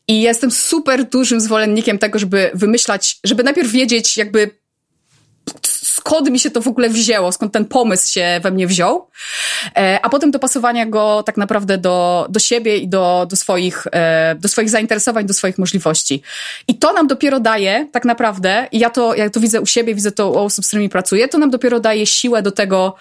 [0.07, 4.59] I jestem super dużym zwolennikiem tego, żeby wymyślać, żeby najpierw wiedzieć jakby
[5.99, 9.07] skąd mi się to w ogóle wzięło, skąd ten pomysł się we mnie wziął,
[9.75, 14.35] e, a potem dopasowania go tak naprawdę do, do siebie i do, do, swoich, e,
[14.35, 16.21] do swoich zainteresowań, do swoich możliwości.
[16.67, 19.95] I to nam dopiero daje tak naprawdę, i ja to, ja to widzę u siebie,
[19.95, 22.95] widzę to u osób, z którymi pracuję, to nam dopiero daje siłę do tego,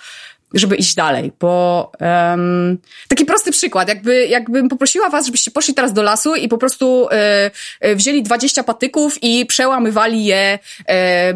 [0.54, 2.78] żeby iść dalej, bo um,
[3.08, 7.08] taki prosty przykład, jakby, jakbym poprosiła was, żebyście poszli teraz do lasu i po prostu
[7.10, 11.34] e, e, wzięli 20 patyków i przełamywali je e, e,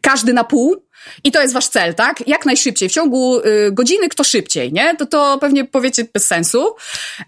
[0.00, 0.82] każdy na pół,
[1.24, 2.28] i to jest wasz cel, tak?
[2.28, 2.88] Jak najszybciej.
[2.88, 4.96] W ciągu y, godziny kto szybciej, nie?
[4.96, 6.74] To to pewnie powiecie bez sensu.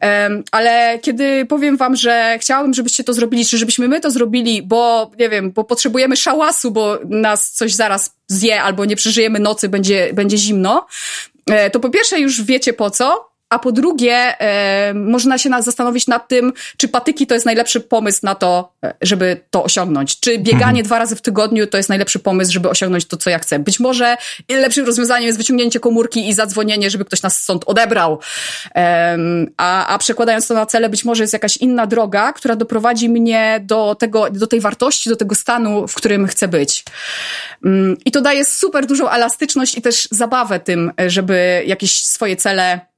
[0.02, 4.62] Um, ale kiedy powiem wam, że chciałabym, żebyście to zrobili, czy żebyśmy my to zrobili,
[4.62, 9.68] bo, nie wiem, bo potrzebujemy szałasu, bo nas coś zaraz zje, albo nie przeżyjemy nocy,
[9.68, 10.86] będzie, będzie zimno,
[11.46, 16.06] e, to po pierwsze już wiecie po co, a po drugie, e, można się zastanowić
[16.06, 20.20] nad tym, czy patyki to jest najlepszy pomysł na to, e, żeby to osiągnąć.
[20.20, 20.84] Czy bieganie mhm.
[20.84, 23.58] dwa razy w tygodniu to jest najlepszy pomysł, żeby osiągnąć to, co ja chcę.
[23.58, 24.16] Być może
[24.48, 28.18] lepszym rozwiązaniem jest wyciągnięcie komórki i zadzwonienie, żeby ktoś nas stąd odebrał.
[28.74, 29.18] E,
[29.56, 33.60] a, a przekładając to na cele, być może jest jakaś inna droga, która doprowadzi mnie
[33.64, 36.84] do tego, do tej wartości, do tego stanu, w którym chcę być.
[37.64, 42.91] Mm, I to daje super dużą elastyczność i też zabawę tym, żeby jakieś swoje cele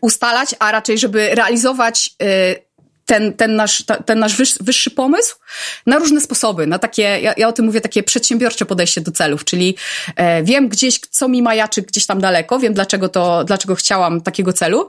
[0.00, 2.64] ustalać, a raczej, żeby realizować y,
[3.06, 5.36] ten, ten nasz, ten nasz wyższy pomysł
[5.86, 9.44] na różne sposoby, na takie, ja, ja o tym mówię, takie przedsiębiorcze podejście do celów,
[9.44, 9.76] czyli
[10.16, 14.52] e, wiem gdzieś, co mi majaczy gdzieś tam daleko, wiem dlaczego to, dlaczego chciałam takiego
[14.52, 14.88] celu,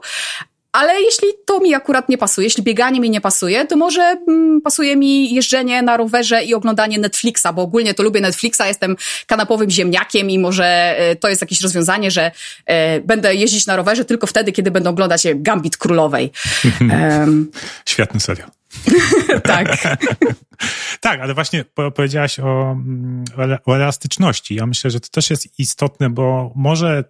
[0.76, 4.60] ale jeśli to mi akurat nie pasuje, jeśli bieganie mi nie pasuje, to może mm,
[4.60, 8.96] pasuje mi jeżdżenie na rowerze i oglądanie Netflixa, bo ogólnie to lubię Netflixa, jestem
[9.26, 10.64] kanapowym ziemniakiem i może
[10.98, 12.30] e, to jest jakieś rozwiązanie, że
[12.66, 16.32] e, będę jeździć na rowerze tylko wtedy, kiedy będę oglądać Gambit Królowej.
[16.80, 17.50] um.
[17.86, 18.50] Świetny serial.
[19.42, 19.68] tak.
[21.00, 21.64] tak, ale właśnie
[21.94, 23.24] powiedziałaś o, mm,
[23.66, 24.54] o elastyczności.
[24.54, 27.04] Ja myślę, że to też jest istotne, bo może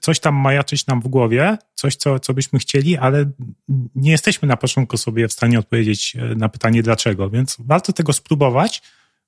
[0.00, 3.30] coś tam majaczyć nam w głowie, coś, co, co byśmy chcieli, ale
[3.94, 8.12] nie jesteśmy na początku sobie w stanie odpowiedzieć e, na pytanie dlaczego, więc warto tego
[8.12, 8.82] spróbować,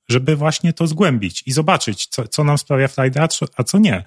[0.09, 3.27] żeby właśnie to zgłębić i zobaczyć, co, co nam sprawia frajdę,
[3.57, 4.05] a co nie.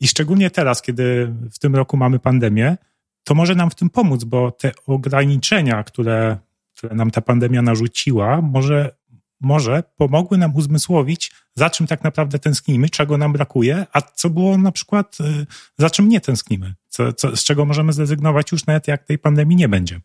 [0.00, 2.76] I szczególnie teraz, kiedy w tym roku mamy pandemię,
[3.24, 6.36] to może nam w tym pomóc, bo te ograniczenia, które,
[6.76, 8.99] które nam ta pandemia narzuciła, może
[9.40, 14.58] może pomogły nam uzmysłowić, za czym tak naprawdę tęsknimy, czego nam brakuje, a co było
[14.58, 15.46] na przykład, y,
[15.78, 19.56] za czym nie tęsknimy, co, co, z czego możemy zrezygnować już nawet jak tej pandemii
[19.56, 20.00] nie będzie.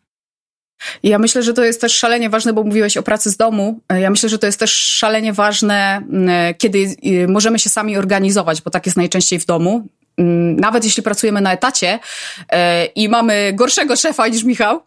[1.02, 3.80] Ja myślę, że to jest też szalenie ważne, bo mówiłeś o pracy z domu.
[4.00, 8.62] Ja myślę, że to jest też szalenie ważne, mm, kiedy y, możemy się sami organizować,
[8.62, 9.88] bo tak jest najczęściej w domu.
[10.16, 12.56] Mm, nawet jeśli pracujemy na etacie y,
[12.94, 14.82] i mamy gorszego szefa niż Michał,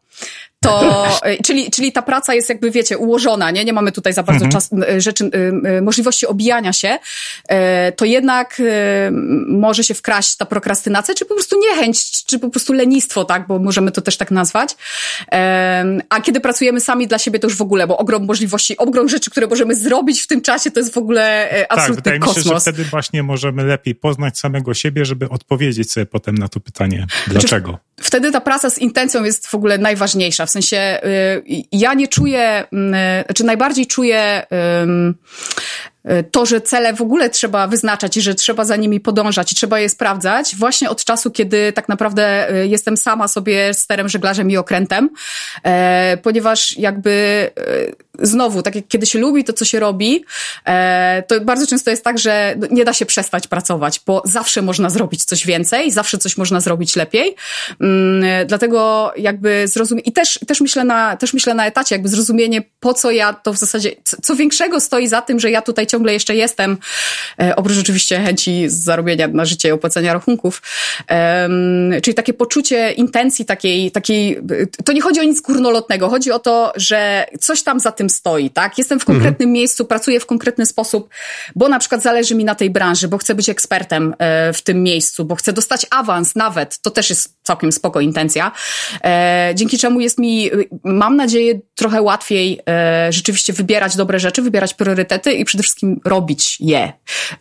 [0.59, 3.65] to, e, czyli, czyli ta praca jest jakby, wiecie, ułożona, nie?
[3.65, 4.51] Nie mamy tutaj za bardzo mhm.
[4.51, 5.29] czas, e, rzeczy,
[5.63, 6.99] e, możliwości obijania się,
[7.95, 8.61] to jednak
[9.47, 13.47] może się wkraść ta prokrastynacja, czy po prostu niechęć, czy po prostu lenistwo, tak?
[13.47, 14.75] Bo możemy to też tak nazwać.
[16.09, 19.31] A kiedy pracujemy sami dla siebie, to już w ogóle, bo ogrom możliwości, ogrom rzeczy,
[19.31, 22.43] które możemy zrobić w tym czasie, to jest w ogóle absolutny tak, wydaje kosmos.
[22.43, 26.59] się, że wtedy właśnie możemy lepiej poznać samego siebie, żeby odpowiedzieć sobie potem na to
[26.59, 27.69] pytanie, dlaczego.
[27.69, 30.45] Znaczy, wtedy ta praca z intencją jest w ogóle najważniejsza.
[30.49, 30.99] W sensie
[31.49, 34.43] y, ja nie czuję, y, znaczy najbardziej czuję
[36.09, 39.55] E, to, że cele w ogóle trzeba wyznaczać i że trzeba za nimi podążać i
[39.55, 44.57] trzeba je sprawdzać, właśnie od czasu, kiedy tak naprawdę jestem sama sobie sterem, żeglarzem i
[44.57, 45.09] okrętem,
[45.63, 47.49] e, ponieważ jakby
[48.21, 50.25] znowu, tak jak kiedy się lubi to, co się robi,
[51.27, 55.23] to bardzo często jest tak, że nie da się przestać pracować, bo zawsze można zrobić
[55.23, 57.35] coś więcej, zawsze coś można zrobić lepiej.
[57.81, 62.63] Mm, dlatego jakby zrozumieć, i też, też myślę na, też myślę na etacie, jakby zrozumienie,
[62.79, 63.91] po co ja to w zasadzie,
[64.21, 66.77] co większego stoi za tym, że ja tutaj ciągle jeszcze jestem,
[67.41, 70.61] e, oprócz oczywiście chęci zarobienia na życie i opłacenia rachunków.
[72.03, 74.39] Czyli takie poczucie intencji takiej, takiej,
[74.85, 78.49] to nie chodzi o nic górnolotnego, chodzi o to, że coś tam za tym stoi,
[78.49, 78.77] tak?
[78.77, 79.51] Jestem w konkretnym mhm.
[79.51, 81.09] miejscu, pracuję w konkretny sposób,
[81.55, 84.83] bo na przykład zależy mi na tej branży, bo chcę być ekspertem e, w tym
[84.83, 88.51] miejscu, bo chcę dostać awans nawet, to też jest całkiem spoko intencja,
[89.03, 90.49] e, dzięki czemu jest mi,
[90.83, 92.59] mam nadzieję, trochę łatwiej
[93.09, 96.93] rzeczywiście wybierać dobre rzeczy, wybierać priorytety i przede wszystkim robić je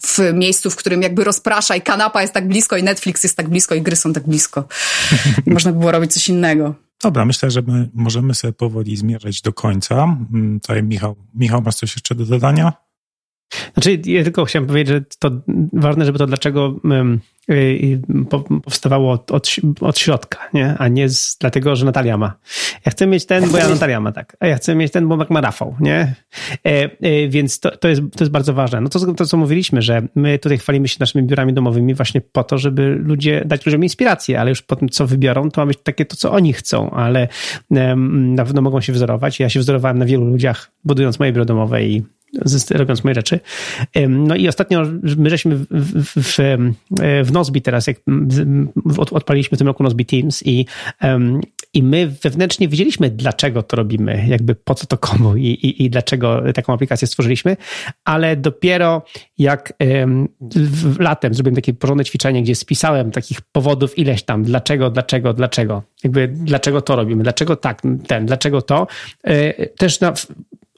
[0.03, 3.49] w miejscu, w którym jakby rozprasza i kanapa jest tak blisko i Netflix jest tak
[3.49, 4.65] blisko i gry są tak blisko.
[5.47, 6.88] Można by było robić coś innego.
[7.03, 10.17] Dobra, myślę, że my możemy sobie powoli zmierzać do końca.
[10.35, 12.73] Mm, tutaj Michał, Michał, masz coś jeszcze do dodania?
[13.75, 15.31] Znaczy, ja tylko chciałem powiedzieć, że to
[15.73, 16.81] ważne, żeby to dlaczego
[17.51, 18.01] Y,
[18.65, 19.49] powstawało od, od,
[19.81, 20.75] od, środka, nie?
[20.79, 22.35] a nie z, dlatego, że Natalia ma.
[22.87, 24.37] Ja chcę mieć ten, bo ja Natalia ma, tak.
[24.41, 26.15] A ja chcę mieć ten, bo ma Rafał, nie?
[26.67, 28.81] E, e, więc to, to, jest, to jest bardzo ważne.
[28.81, 32.45] No to, to, co mówiliśmy, że my tutaj chwalimy się naszymi biurami domowymi właśnie po
[32.45, 35.79] to, żeby ludzie, dać ludziom inspirację, ale już po tym, co wybiorą, to ma być
[35.83, 37.29] takie to, co oni chcą, ale
[37.71, 39.41] e, na pewno mogą się wzorować.
[39.41, 42.03] Ja się wzorowałem na wielu ludziach, budując moje biuro domowe i
[42.71, 43.41] robiąc moje rzeczy.
[44.09, 44.83] No i ostatnio
[45.17, 46.39] my żeśmy w, w, w,
[47.25, 47.97] w Nozbi teraz, jak
[49.11, 50.67] odpaliliśmy w tym roku Nozbi Teams i,
[51.75, 55.91] i my wewnętrznie wiedzieliśmy, dlaczego to robimy, jakby po co to komu i, i, i
[55.91, 57.57] dlaczego taką aplikację stworzyliśmy,
[58.05, 59.03] ale dopiero
[59.39, 59.73] jak
[60.99, 66.29] latem zrobiłem takie porządne ćwiczenie, gdzie spisałem takich powodów ileś tam, dlaczego, dlaczego, dlaczego, jakby
[66.29, 68.87] dlaczego to robimy, dlaczego tak, ten, dlaczego to,
[69.25, 70.13] e, też na,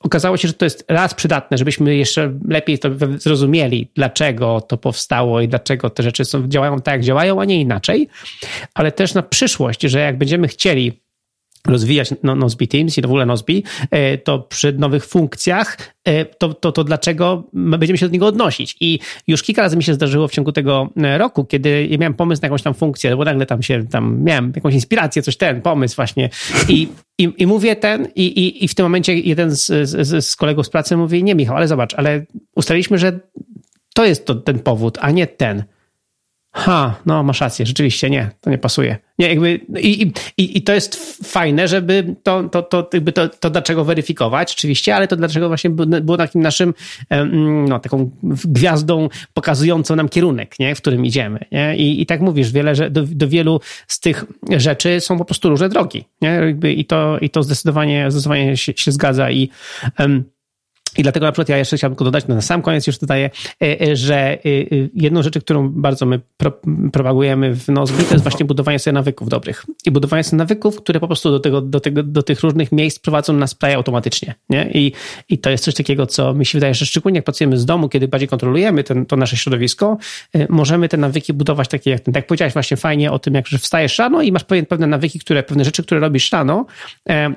[0.01, 2.89] okazało się, że to jest raz przydatne, żebyśmy jeszcze lepiej to
[3.19, 7.61] zrozumieli, dlaczego to powstało i dlaczego te rzeczy są, działają tak, jak działają, a nie
[7.61, 8.09] inaczej,
[8.75, 11.01] ale też na przyszłość, że jak będziemy chcieli
[11.67, 13.53] rozwijać no, Nozbe Teams i w ogóle Nozbe,
[13.91, 18.77] e, to przy nowych funkcjach, e, to, to, to dlaczego będziemy się do niego odnosić?
[18.81, 22.15] I już kilka razy mi się zdarzyło w ciągu tego e, roku, kiedy ja miałem
[22.15, 25.63] pomysł na jakąś tam funkcję, bo nagle tam się, tam miałem jakąś inspirację, coś ten,
[25.63, 26.31] pomysł właśnie
[26.69, 26.89] i,
[27.19, 30.67] i, i mówię ten i, i, i w tym momencie jeden z, z, z kolegów
[30.67, 33.21] z pracy mówi, nie Michał, ale zobacz, ale ustaliliśmy, że
[33.95, 35.65] to jest to, ten powód, a nie ten.
[36.53, 38.97] Ha, no masz rację, rzeczywiście nie, to nie pasuje.
[39.19, 43.51] Nie, jakby, i, i, I to jest fajne, żeby to, to, to, jakby to, to
[43.51, 46.75] dlaczego weryfikować, oczywiście, ale to dlaczego właśnie było takim naszym,
[47.69, 51.45] no, taką gwiazdą pokazującą nam kierunek, nie, w którym idziemy.
[51.53, 51.77] Nie?
[51.77, 54.25] I, I tak mówisz, wiele, że do, do wielu z tych
[54.57, 56.05] rzeczy są po prostu różne drogi.
[56.23, 56.29] Nie?
[56.29, 59.51] Jakby, I to, i to zdecydowanie, zdecydowanie się, się zgadza i
[59.99, 60.25] um,
[60.99, 63.31] i dlatego na przykład ja jeszcze chciałbym dodać, no na sam koniec już dodaję,
[63.63, 64.39] e, e, że e,
[64.95, 66.21] jedną rzeczy, którą bardzo my
[66.93, 69.67] propagujemy w Nozbi, to jest właśnie budowanie sobie nawyków dobrych.
[69.87, 72.99] I budowanie sobie nawyków, które po prostu do, tego, do, tego, do tych różnych miejsc
[72.99, 74.35] prowadzą nas prawie automatycznie.
[74.51, 74.71] Nie?
[74.75, 74.93] I,
[75.29, 77.89] I to jest coś takiego, co mi się wydaje, że szczególnie jak pracujemy z domu,
[77.89, 79.99] kiedy bardziej kontrolujemy ten, to nasze środowisko,
[80.49, 82.01] możemy te nawyki budować takie jak.
[82.01, 85.19] Tak jak powiedziałeś właśnie fajnie o tym, jak że wstajesz rano i masz pewne nawyki,
[85.19, 86.67] które, pewne rzeczy, które robisz rano,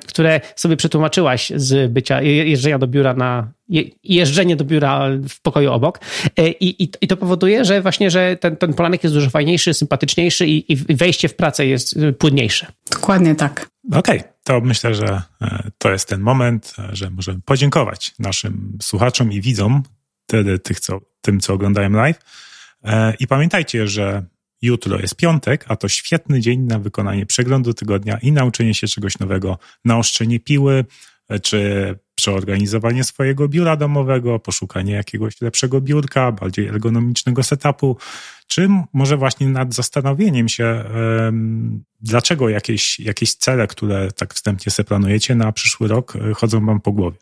[0.06, 3.43] które sobie przetłumaczyłaś z bycia, jeżdżenia do biura na
[4.04, 6.00] jeżdżenie do biura w pokoju obok.
[6.36, 9.74] E, I, i, i to powoduje, że właśnie, że ten, ten polanek jest dużo fajniejszy,
[9.74, 12.66] sympatyczniejszy i, i wejście w pracę jest y, płynniejsze.
[12.90, 13.68] Dokładnie tak.
[13.92, 14.32] Okej, okay.
[14.44, 19.40] to myślę, że e, to jest ten moment, e, że możemy podziękować naszym słuchaczom i
[19.40, 19.82] widzom,
[20.26, 22.18] wtedy tych, co, tym, co oglądają live.
[23.20, 24.22] I pamiętajcie, że
[24.62, 29.18] jutro jest piątek, a to świetny dzień na wykonanie przeglądu tygodnia i nauczenie się czegoś
[29.18, 30.84] nowego, naostrzenie piły,
[31.42, 37.96] czy przeorganizowanie swojego biura domowego, poszukanie jakiegoś lepszego biurka, bardziej ergonomicznego setupu,
[38.46, 40.84] czy może właśnie nad zastanowieniem się,
[42.04, 46.80] dlaczego jakieś, jakieś cele, które tak wstępnie sobie planujecie na przyszły rok, e, chodzą wam
[46.80, 47.18] po głowie.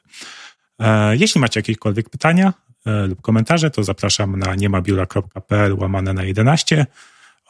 [0.78, 2.52] E, jeśli macie jakiekolwiek pytania
[2.86, 6.86] e, lub komentarze, to zapraszam na niemabiura.pl łamane na 11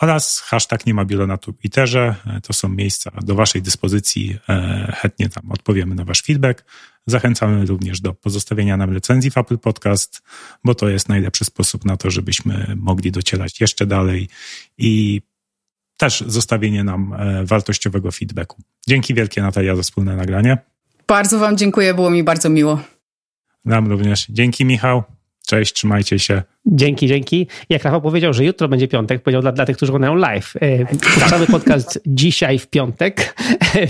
[0.02, 2.14] oraz hashtag nie ma biuro na Twitterze.
[2.42, 4.38] To są miejsca do Waszej dyspozycji.
[4.48, 6.64] E, chętnie tam odpowiemy na Wasz feedback.
[7.06, 10.22] Zachęcamy również do pozostawienia nam recenzji w Apple Podcast,
[10.64, 14.28] bo to jest najlepszy sposób na to, żebyśmy mogli docierać jeszcze dalej
[14.78, 15.22] i
[15.96, 18.62] też zostawienie nam e, wartościowego feedbacku.
[18.88, 20.58] Dzięki wielkie Natalia za wspólne nagranie.
[21.06, 22.80] Bardzo Wam dziękuję, było mi bardzo miło.
[23.64, 24.26] Nam również.
[24.28, 25.02] Dzięki Michał.
[25.46, 26.42] Cześć, trzymajcie się.
[26.66, 27.46] Dzięki, dzięki.
[27.68, 30.54] Jak Rafał powiedział, że jutro będzie piątek, powiedział dla, dla tych, którzy oglądają live.
[31.14, 33.34] Puszczamy podcast dzisiaj w piątek,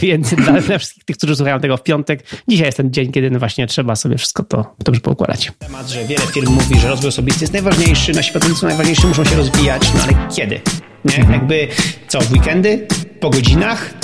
[0.03, 3.39] więc dla, dla, wszystkich tych, którzy słuchają tego w piątek, dzisiaj jest ten dzień, kiedy
[3.39, 5.53] właśnie trzeba sobie wszystko to dobrze poukładać.
[5.59, 9.37] Temat, że wiele firm mówi, że rozwój osobisty jest najważniejszy, nasi pracownicy najważniejsi muszą się
[9.37, 10.61] rozwijać, no ale kiedy?
[11.05, 11.33] Nie?
[11.33, 11.69] Jakby
[12.09, 12.87] co, w weekendy?
[13.21, 14.02] Po godzinach?